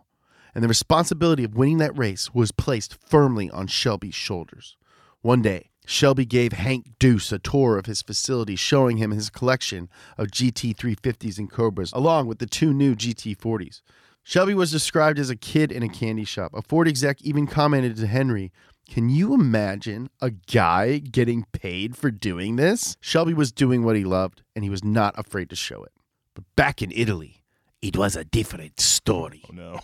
[0.54, 4.78] and the responsibility of winning that race was placed firmly on Shelby's shoulders.
[5.22, 9.90] One day, Shelby gave Hank Deuce a tour of his facility, showing him his collection
[10.18, 13.82] of GT350s and Cobras, along with the two new GT40s.
[14.28, 16.52] Shelby was described as a kid in a candy shop.
[16.56, 18.52] A Ford exec even commented to Henry,
[18.90, 22.98] Can you imagine a guy getting paid for doing this?
[23.00, 25.92] Shelby was doing what he loved, and he was not afraid to show it.
[26.34, 27.44] But back in Italy,
[27.84, 29.44] it was a different story.
[29.48, 29.82] Oh no.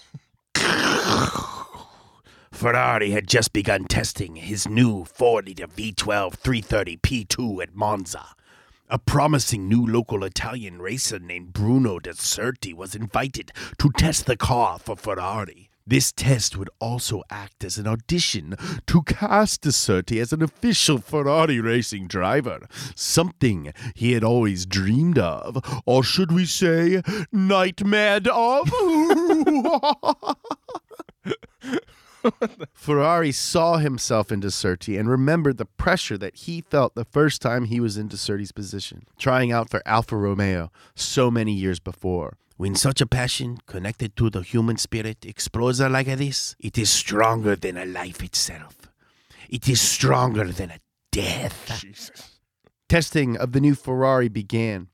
[2.52, 8.26] Ferrari had just begun testing his new 4 liter V12 330 P2 at Monza.
[8.94, 14.80] A promising new local Italian racer named Bruno Deserti was invited to test the car
[14.80, 15.70] for Ferrari.
[15.88, 21.62] This test would also act as an audition to cast Deserti as an official Ferrari
[21.62, 27.02] racing driver, something he had always dreamed of, or should we say,
[27.34, 28.70] nightmared of.
[32.74, 37.66] Ferrari saw himself in Deserti and remembered the pressure that he felt the first time
[37.66, 42.38] he was in Deserti's position, trying out for Alfa Romeo so many years before.
[42.58, 47.56] When such a passion connected to the human spirit explodes like this, it is stronger
[47.56, 48.76] than a life itself.
[49.50, 50.80] It is stronger than a
[51.12, 51.80] death.
[51.82, 52.40] Jesus.
[52.88, 54.90] Testing of the new Ferrari began,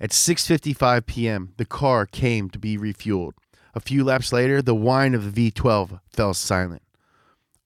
[0.00, 3.34] At 6:55 p.m., the car came to be refueled.
[3.74, 6.82] A few laps later, the whine of the V12 fell silent.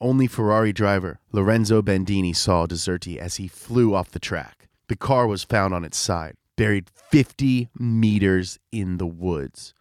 [0.01, 4.69] Only Ferrari driver Lorenzo Bandini saw Deserti as he flew off the track.
[4.89, 9.73] The car was found on its side, buried 50 meters in the woods,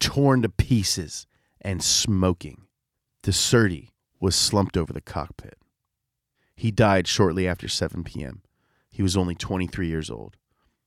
[0.00, 1.26] torn to pieces
[1.60, 2.62] and smoking.
[3.22, 5.58] Deserti was slumped over the cockpit.
[6.54, 8.40] He died shortly after 7 p.m.
[8.90, 10.36] He was only 23 years old.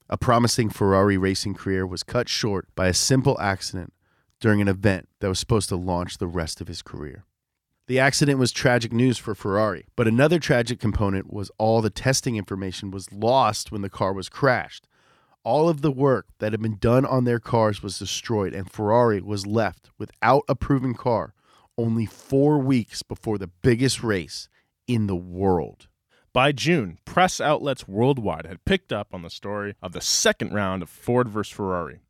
[0.10, 3.94] A promising Ferrari racing career was cut short by a simple accident
[4.40, 7.26] during an event that was supposed to launch the rest of his career.
[7.88, 12.36] The accident was tragic news for Ferrari, but another tragic component was all the testing
[12.36, 14.88] information was lost when the car was crashed.
[15.44, 19.22] All of the work that had been done on their cars was destroyed, and Ferrari
[19.22, 21.34] was left without a proven car
[21.80, 24.50] only four weeks before the biggest race
[24.88, 25.88] in the world.
[26.32, 30.84] By June, press outlets worldwide had picked up on the story of the second round
[30.84, 32.02] of Ford versus Ferrari.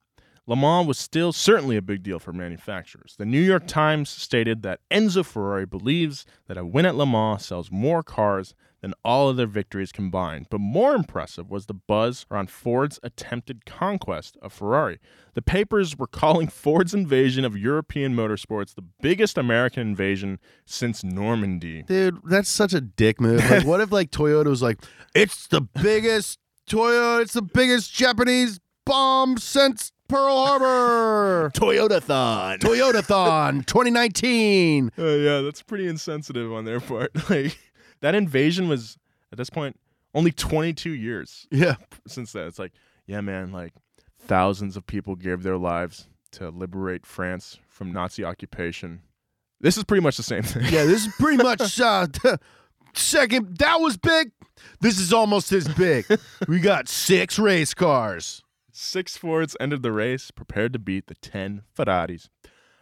[0.49, 3.13] Le Mans was still certainly a big deal for manufacturers.
[3.19, 7.45] The New York Times stated that Enzo Ferrari believes that a win at Le Mans
[7.45, 10.47] sells more cars than all of their victories combined.
[10.49, 14.97] But more impressive was the buzz around Ford's attempted conquest of Ferrari.
[15.35, 21.83] The papers were calling Ford's invasion of European motorsports the biggest American invasion since Normandy.
[21.83, 23.47] Dude, that's such a dick move.
[23.51, 24.79] Like, what if like Toyota was like,
[25.13, 31.51] it's the biggest Toyota, it's the biggest Japanese bomb since Pearl Harbor.
[31.55, 32.59] Toyota-thon.
[32.59, 34.91] Toyota-thon 2019.
[34.97, 37.11] Uh, yeah, that's pretty insensitive on their part.
[37.29, 37.57] Like
[38.01, 38.97] that invasion was
[39.31, 39.79] at this point
[40.13, 41.75] only 22 years Yeah.
[42.07, 42.47] since that.
[42.47, 42.71] It's like,
[43.05, 43.73] yeah, man, like
[44.19, 49.01] thousands of people gave their lives to liberate France from Nazi occupation.
[49.61, 50.63] This is pretty much the same thing.
[50.73, 52.07] Yeah, this is pretty much uh,
[52.93, 53.57] second.
[53.57, 54.31] That was big.
[54.81, 56.05] This is almost as big.
[56.47, 58.43] We got six race cars.
[58.81, 62.29] Six Fords entered the race, prepared to beat the 10 Ferraris.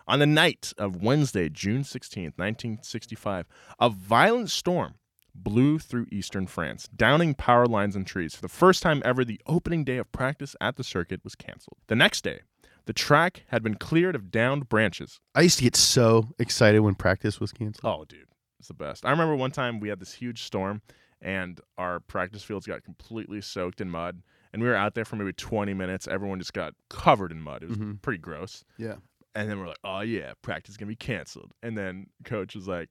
[0.08, 3.48] On the night of Wednesday, June 16th, 1965,
[3.80, 4.94] a violent storm
[5.34, 8.36] blew through eastern France, downing power lines and trees.
[8.36, 11.80] For the first time ever, the opening day of practice at the circuit was canceled.
[11.88, 12.42] The next day,
[12.86, 15.20] the track had been cleared of downed branches.
[15.34, 17.92] I used to get so excited when practice was canceled.
[17.92, 18.28] Oh, dude,
[18.60, 19.04] it's the best.
[19.04, 20.84] I remember one time we had this huge storm
[21.22, 24.22] and our practice fields got completely soaked in mud.
[24.54, 26.08] And we were out there for maybe 20 minutes.
[26.08, 27.64] Everyone just got covered in mud.
[27.64, 28.02] It was Mhm.
[28.02, 28.64] pretty gross.
[28.78, 28.96] Yeah.
[29.36, 31.52] And then we're like, oh, yeah, practice is going to be canceled.
[31.62, 32.90] And then coach was like,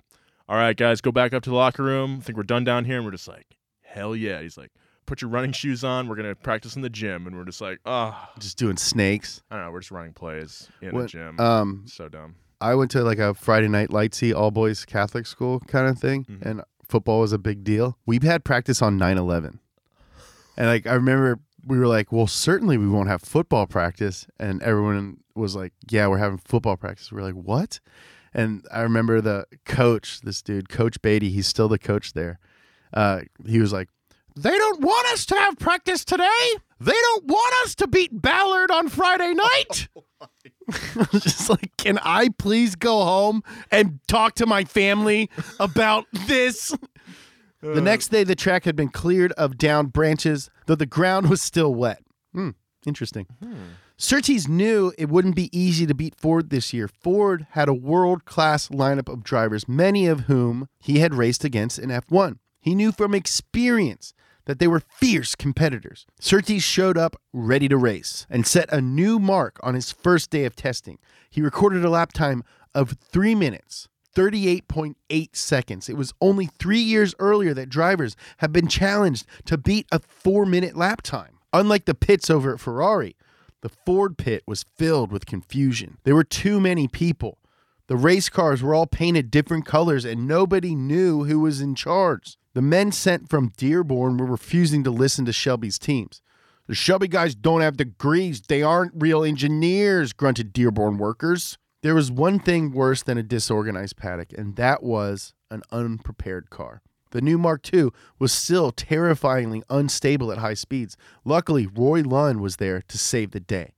[0.49, 2.19] all right, guys, go back up to the locker room.
[2.21, 2.97] I think we're done down here.
[2.97, 4.41] And we're just like, hell yeah.
[4.43, 4.71] He's like,
[5.07, 6.07] put your running shoes on.
[6.09, 7.27] We're going to practice in the gym.
[7.27, 9.43] And we're just like, oh, Just doing snakes.
[9.51, 9.71] I don't know.
[9.73, 11.41] We're just running plays in the gym.
[11.41, 12.37] Um, so dumb.
[12.61, 16.25] I went to like a Friday night lightsy all boys Catholic school kind of thing,
[16.25, 16.43] Mhm.
[16.43, 17.99] and football was a big deal.
[18.07, 19.61] We had practice on 9 11.
[20.57, 24.27] And like, I remember we were like, well, certainly we won't have football practice.
[24.39, 27.11] And everyone was like, yeah, we're having football practice.
[27.11, 27.81] We are like, what?
[28.33, 32.39] And I remember the coach, this dude, Coach Beatty, he's still the coach there.
[32.93, 33.89] Uh, he was like,
[34.37, 36.51] they don't want us to have practice today.
[36.79, 39.89] They don't want us to beat Ballard on Friday night.
[40.71, 46.05] I was just like, can I please go home and talk to my family about
[46.13, 46.75] this?
[47.61, 51.41] The next day, the track had been cleared of downed branches, though the ground was
[51.43, 52.03] still wet.
[52.33, 52.51] Hmm,
[52.87, 53.27] interesting.
[53.97, 56.87] Surtees knew it wouldn't be easy to beat Ford this year.
[56.87, 61.79] Ford had a world class lineup of drivers, many of whom he had raced against
[61.79, 62.39] in F1.
[62.61, 64.13] He knew from experience
[64.45, 66.05] that they were fierce competitors.
[66.21, 70.45] Surtees showed up ready to race and set a new mark on his first day
[70.45, 70.99] of testing.
[71.31, 72.45] He recorded a lap time
[72.75, 73.89] of 3 minutes.
[74.17, 75.89] 38.8 seconds.
[75.91, 80.47] It was only three years earlier that drivers have been challenged to beat a four
[80.47, 81.39] minute lap time.
[81.53, 83.15] Unlike the pits over at Ferrari,
[83.61, 85.99] the Ford pit was filled with confusion.
[86.05, 87.39] There were too many people.
[87.89, 92.39] The race cars were all painted different colors and nobody knew who was in charge.
[92.55, 96.23] The men sent from Dearborn were refusing to listen to Shelby's teams.
[96.67, 98.41] The Shelby guys don't have degrees.
[98.41, 101.59] They aren't real engineers, grunted Dearborn workers.
[101.87, 106.83] There was one thing worse than a disorganized paddock, and that was an unprepared car.
[107.13, 110.97] The new Mark II was still terrifyingly unstable at high speeds.
[111.25, 113.75] Luckily, Roy Lunn was there to save the day.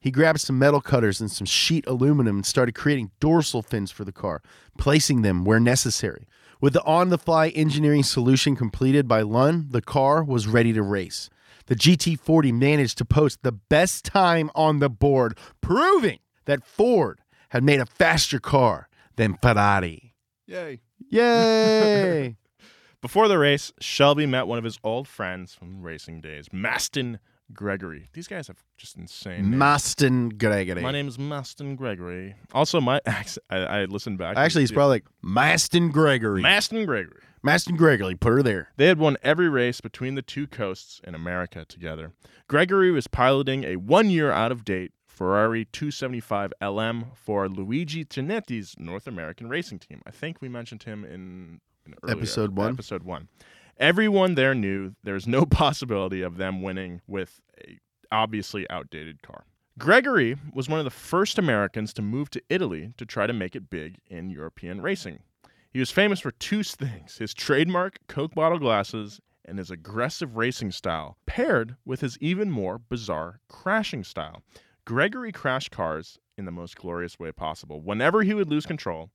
[0.00, 4.04] He grabbed some metal cutters and some sheet aluminum and started creating dorsal fins for
[4.04, 4.42] the car,
[4.76, 6.26] placing them where necessary.
[6.60, 10.82] With the on the fly engineering solution completed by Lunn, the car was ready to
[10.82, 11.30] race.
[11.66, 17.20] The GT40 managed to post the best time on the board, proving that Ford
[17.52, 20.14] had made a faster car than Ferrari.
[20.46, 20.80] Yay.
[21.10, 22.36] Yay!
[23.02, 27.18] Before the race, Shelby met one of his old friends from racing days, Masten
[27.52, 28.08] Gregory.
[28.14, 29.62] These guys have just insane names.
[29.62, 30.80] Masten Gregory.
[30.80, 32.36] My name is Masten Gregory.
[32.54, 34.38] Also, my accent, I, I listened back.
[34.38, 36.42] Actually, he's probably like Masten Gregory.
[36.42, 37.20] Masten Gregory.
[37.46, 38.14] Masten Gregory.
[38.14, 38.68] Put her there.
[38.78, 42.12] They had won every race between the two coasts in America together.
[42.48, 44.92] Gregory was piloting a one year out of date
[45.22, 50.02] Ferrari 275 LM for Luigi Tonetti's North American racing team.
[50.04, 52.72] I think we mentioned him in, in Episode one?
[52.72, 53.28] Episode one.
[53.78, 57.78] Everyone there knew there's no possibility of them winning with a
[58.10, 59.44] obviously outdated car.
[59.78, 63.54] Gregory was one of the first Americans to move to Italy to try to make
[63.54, 65.20] it big in European racing.
[65.72, 70.72] He was famous for two things his trademark Coke bottle glasses and his aggressive racing
[70.72, 74.42] style, paired with his even more bizarre crashing style.
[74.84, 77.80] Gregory crashed cars in the most glorious way possible.
[77.80, 79.10] Whenever he would lose control,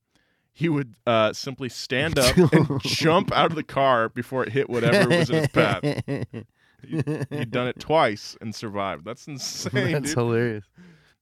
[0.53, 4.69] he would uh, simply stand up and jump out of the car before it hit
[4.69, 5.83] whatever was in his path.
[6.87, 6.97] He,
[7.31, 9.03] he'd done it twice and survived.
[9.03, 9.93] That's insane.
[9.93, 10.17] That's dude.
[10.17, 10.65] hilarious.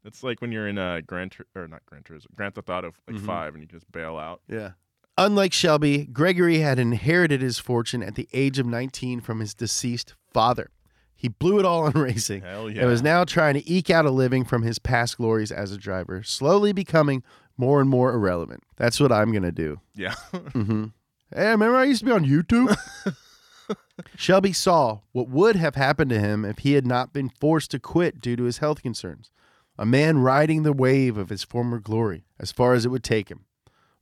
[0.03, 2.91] It's like when you're in a Grand Tur- or not Grand Turismo, Grand Theft Auto
[3.07, 3.25] like Mhm.
[3.25, 4.41] five, and you just bail out.
[4.49, 4.71] Yeah.
[5.17, 10.13] Unlike Shelby, Gregory had inherited his fortune at the age of 19 from his deceased
[10.33, 10.71] father.
[11.15, 12.81] He blew it all on racing Hell yeah!
[12.81, 15.77] and was now trying to eke out a living from his past glories as a
[15.77, 17.23] driver, slowly becoming
[17.57, 18.63] more and more irrelevant.
[18.75, 19.79] That's what I'm going to do.
[19.95, 20.15] yeah.
[20.33, 20.85] Mm-hmm.
[21.33, 22.75] Hey, remember I used to be on YouTube?
[24.15, 27.79] Shelby saw what would have happened to him if he had not been forced to
[27.79, 29.31] quit due to his health concerns.
[29.77, 33.29] A man riding the wave of his former glory as far as it would take
[33.29, 33.45] him.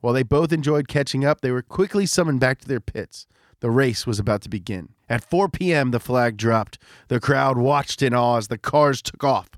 [0.01, 3.25] While they both enjoyed catching up, they were quickly summoned back to their pits.
[3.63, 4.89] The race was about to begin.
[5.07, 6.77] At 4 p.m., the flag dropped.
[7.07, 9.51] The crowd watched in awe as the cars took off.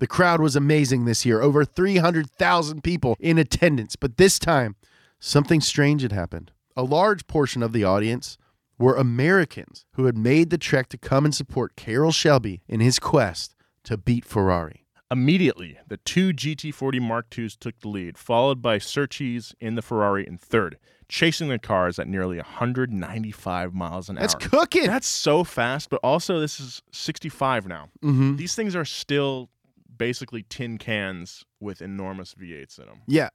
[0.00, 3.94] The crowd was amazing this year, over 300,000 people in attendance.
[3.94, 4.74] But this time,
[5.20, 6.50] something strange had happened.
[6.76, 8.36] A large portion of the audience
[8.80, 12.98] were Americans who had made the trek to come and support Carroll Shelby in his
[12.98, 13.54] quest
[13.84, 14.86] to beat Ferrari.
[15.08, 20.26] Immediately, the two GT40 Mark IIs took the lead, followed by Surtees in the Ferrari
[20.26, 20.78] in third,
[21.12, 24.40] chasing the cars at nearly 195 miles an That's hour.
[24.40, 24.86] That's cooking.
[24.86, 27.90] That's so fast, but also this is 65 now.
[28.02, 28.36] mm-hmm.
[28.36, 29.50] These things are still
[29.94, 33.02] basically tin cans with enormous V8s in them.
[33.06, 33.28] Yeah,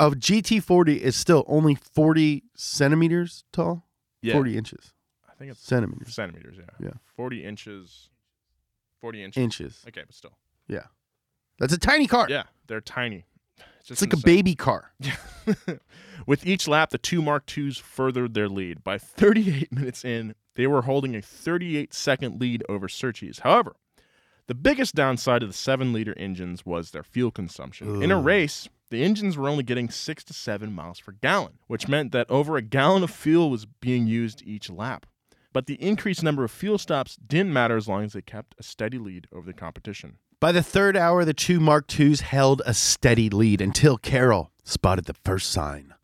[0.00, 3.86] a GT40 is still only 40 centimeters tall.
[4.22, 4.94] Yeah, 40 inches.
[5.30, 6.14] I think it's Centimeters.
[6.14, 6.56] centimeters.
[6.58, 6.92] Yeah, Yeah.
[7.16, 8.08] 40 inches.
[9.00, 9.42] 40 inches.
[9.42, 9.84] Inches.
[9.86, 10.32] Okay, but still.
[10.66, 10.84] Yeah.
[11.58, 12.26] That's a tiny car.
[12.30, 13.26] Yeah, they're tiny.
[13.82, 14.92] It's just like a baby car.
[16.26, 18.84] With each lap, the two Mark IIs furthered their lead.
[18.84, 23.40] By 38 minutes in, they were holding a 38 second lead over Surtees.
[23.40, 23.74] However,
[24.46, 28.00] the biggest downside of the 7 liter engines was their fuel consumption.
[28.02, 31.88] In a race, the engines were only getting 6 to 7 miles per gallon, which
[31.88, 35.06] meant that over a gallon of fuel was being used each lap.
[35.52, 38.62] But the increased number of fuel stops didn't matter as long as they kept a
[38.62, 40.18] steady lead over the competition.
[40.42, 45.04] By the third hour, the two Mark IIs held a steady lead until Carroll spotted
[45.04, 45.94] the first sign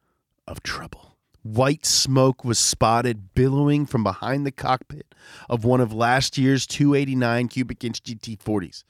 [0.47, 1.17] of trouble.
[1.43, 5.13] White smoke was spotted billowing from behind the cockpit
[5.51, 8.85] of one of last year's 289 cubic inch GT40s,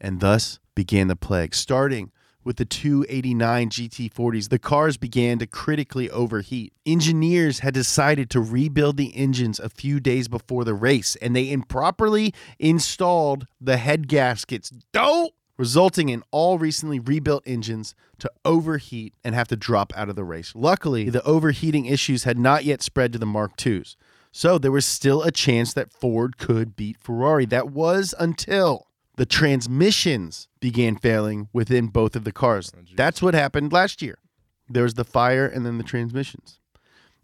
[0.00, 1.56] and thus began the plague.
[1.56, 2.12] Starting
[2.44, 6.72] with the 289 GT40s, the cars began to critically overheat.
[6.84, 11.50] Engineers had decided to rebuild the engines a few days before the race, and they
[11.50, 14.70] improperly installed the head gaskets.
[14.92, 15.34] Dope!
[15.58, 20.24] Resulting in all recently rebuilt engines to overheat and have to drop out of the
[20.24, 20.52] race.
[20.56, 23.96] Luckily, the overheating issues had not yet spread to the Mark IIs,
[24.32, 27.44] so there was still a chance that Ford could beat Ferrari.
[27.44, 32.72] That was until the transmissions began failing within both of the cars.
[32.76, 32.80] Oh.
[32.96, 34.18] That's what happened last year.
[34.68, 36.58] There was the fire and then the transmissions.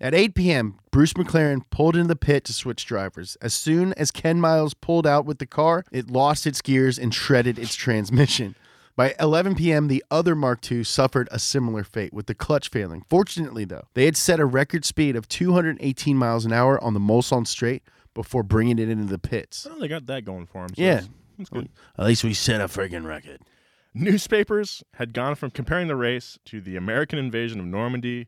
[0.01, 3.37] At 8 p.m., Bruce McLaren pulled into the pit to switch drivers.
[3.41, 7.13] As soon as Ken Miles pulled out with the car, it lost its gears and
[7.13, 8.55] shredded its transmission.
[8.95, 13.05] By 11 p.m., the other Mark II suffered a similar fate with the clutch failing.
[13.09, 17.01] Fortunately, though, they had set a record speed of 218 miles an hour on the
[17.01, 17.83] Mulsanne Straight
[18.15, 19.67] before bringing it into the pits.
[19.69, 20.75] Well, they got that going for them.
[20.77, 21.03] So Yeah.
[21.39, 21.69] That's- that's good.
[21.99, 23.41] At least we set a friggin' record.
[23.95, 28.27] Newspapers had gone from comparing the race to the American invasion of Normandy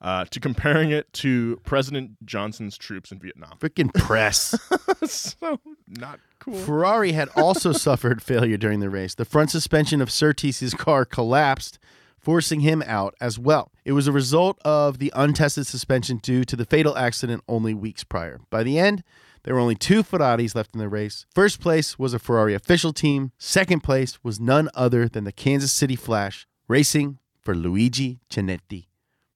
[0.00, 3.52] uh, to comparing it to President Johnson's troops in Vietnam.
[3.58, 4.54] Frickin' press.
[5.04, 6.54] so not cool.
[6.54, 9.14] Ferrari had also suffered failure during the race.
[9.14, 11.78] The front suspension of Surtees's car collapsed,
[12.18, 13.72] forcing him out as well.
[13.84, 18.04] It was a result of the untested suspension due to the fatal accident only weeks
[18.04, 18.40] prior.
[18.50, 19.02] By the end,
[19.44, 21.26] there were only two Ferraris left in the race.
[21.34, 23.32] First place was a Ferrari official team.
[23.38, 28.86] Second place was none other than the Kansas City Flash, racing for Luigi Chinetti.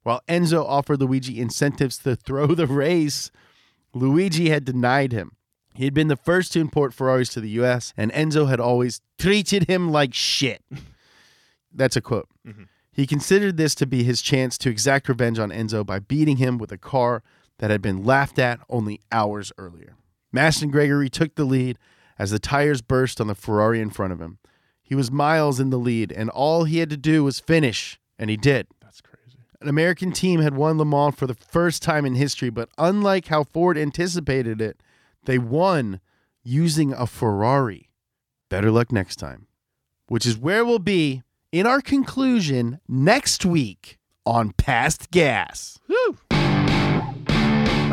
[0.05, 3.33] While Enzo offered Luigi incentives to throw the race,
[3.93, 5.33] Luigi had denied him.
[5.75, 9.01] He had been the first to import Ferraris to the US, and Enzo had always
[9.19, 10.63] treated him like shit.
[11.73, 12.29] That's a quote.
[12.47, 12.63] Mm-hmm.
[12.93, 16.57] He considered this to be his chance to exact revenge on Enzo by beating him
[16.57, 17.23] with a car
[17.59, 19.97] that had been laughed at only hours earlier.
[20.35, 21.79] Masten Gregory took the lead
[22.19, 24.39] as the tires burst on the Ferrari in front of him.
[24.83, 28.31] He was miles in the lead, and all he had to do was finish, and
[28.31, 28.69] he did.
[28.81, 29.39] That's crazy.
[29.61, 33.27] An American team had won Le Mans for the first time in history, but unlike
[33.27, 34.81] how Ford anticipated it,
[35.25, 36.01] they won
[36.45, 37.91] using a Ferrari.
[38.49, 39.49] Better luck next time,
[40.07, 45.81] which is where we'll be in our conclusion next week on Past Gas.
[45.89, 46.19] Woo!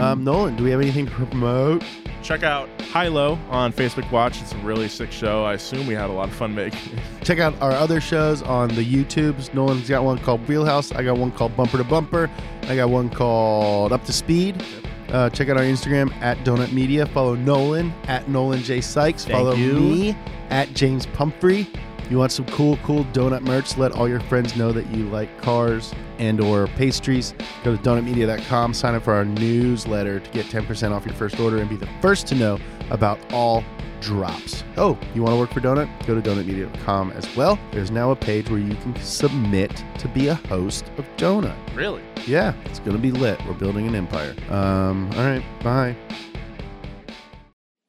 [0.03, 1.81] Um, Nolan, do we have anything to promote?
[2.21, 4.41] Check out High Low on Facebook Watch.
[4.41, 5.45] It's a really sick show.
[5.45, 7.25] I assume we had a lot of fun making it.
[7.25, 9.53] Check out our other shows on the YouTubes.
[9.53, 10.91] Nolan's got one called Wheelhouse.
[10.91, 12.29] I got one called Bumper to Bumper.
[12.63, 14.61] I got one called Up to Speed.
[15.09, 17.05] Uh, check out our Instagram at Donut Media.
[17.05, 19.23] Follow Nolan at Nolan J Sykes.
[19.25, 19.73] Thank Follow you.
[19.73, 20.17] me
[20.49, 21.67] at James Pumphrey.
[22.09, 23.77] You want some cool, cool donut merch?
[23.77, 27.33] Let all your friends know that you like cars and or pastries.
[27.63, 28.73] Go to donutmedia.com.
[28.73, 31.89] Sign up for our newsletter to get 10% off your first order and be the
[32.01, 33.63] first to know about all
[34.03, 34.63] drops.
[34.77, 35.87] Oh, you want to work for Donut?
[36.05, 37.57] Go to donutmedia.com as well.
[37.71, 41.55] There's now a page where you can submit to be a host of Donut.
[41.73, 42.03] Really?
[42.27, 43.39] Yeah, it's going to be lit.
[43.45, 44.35] We're building an empire.
[44.49, 45.95] Um, all right, bye.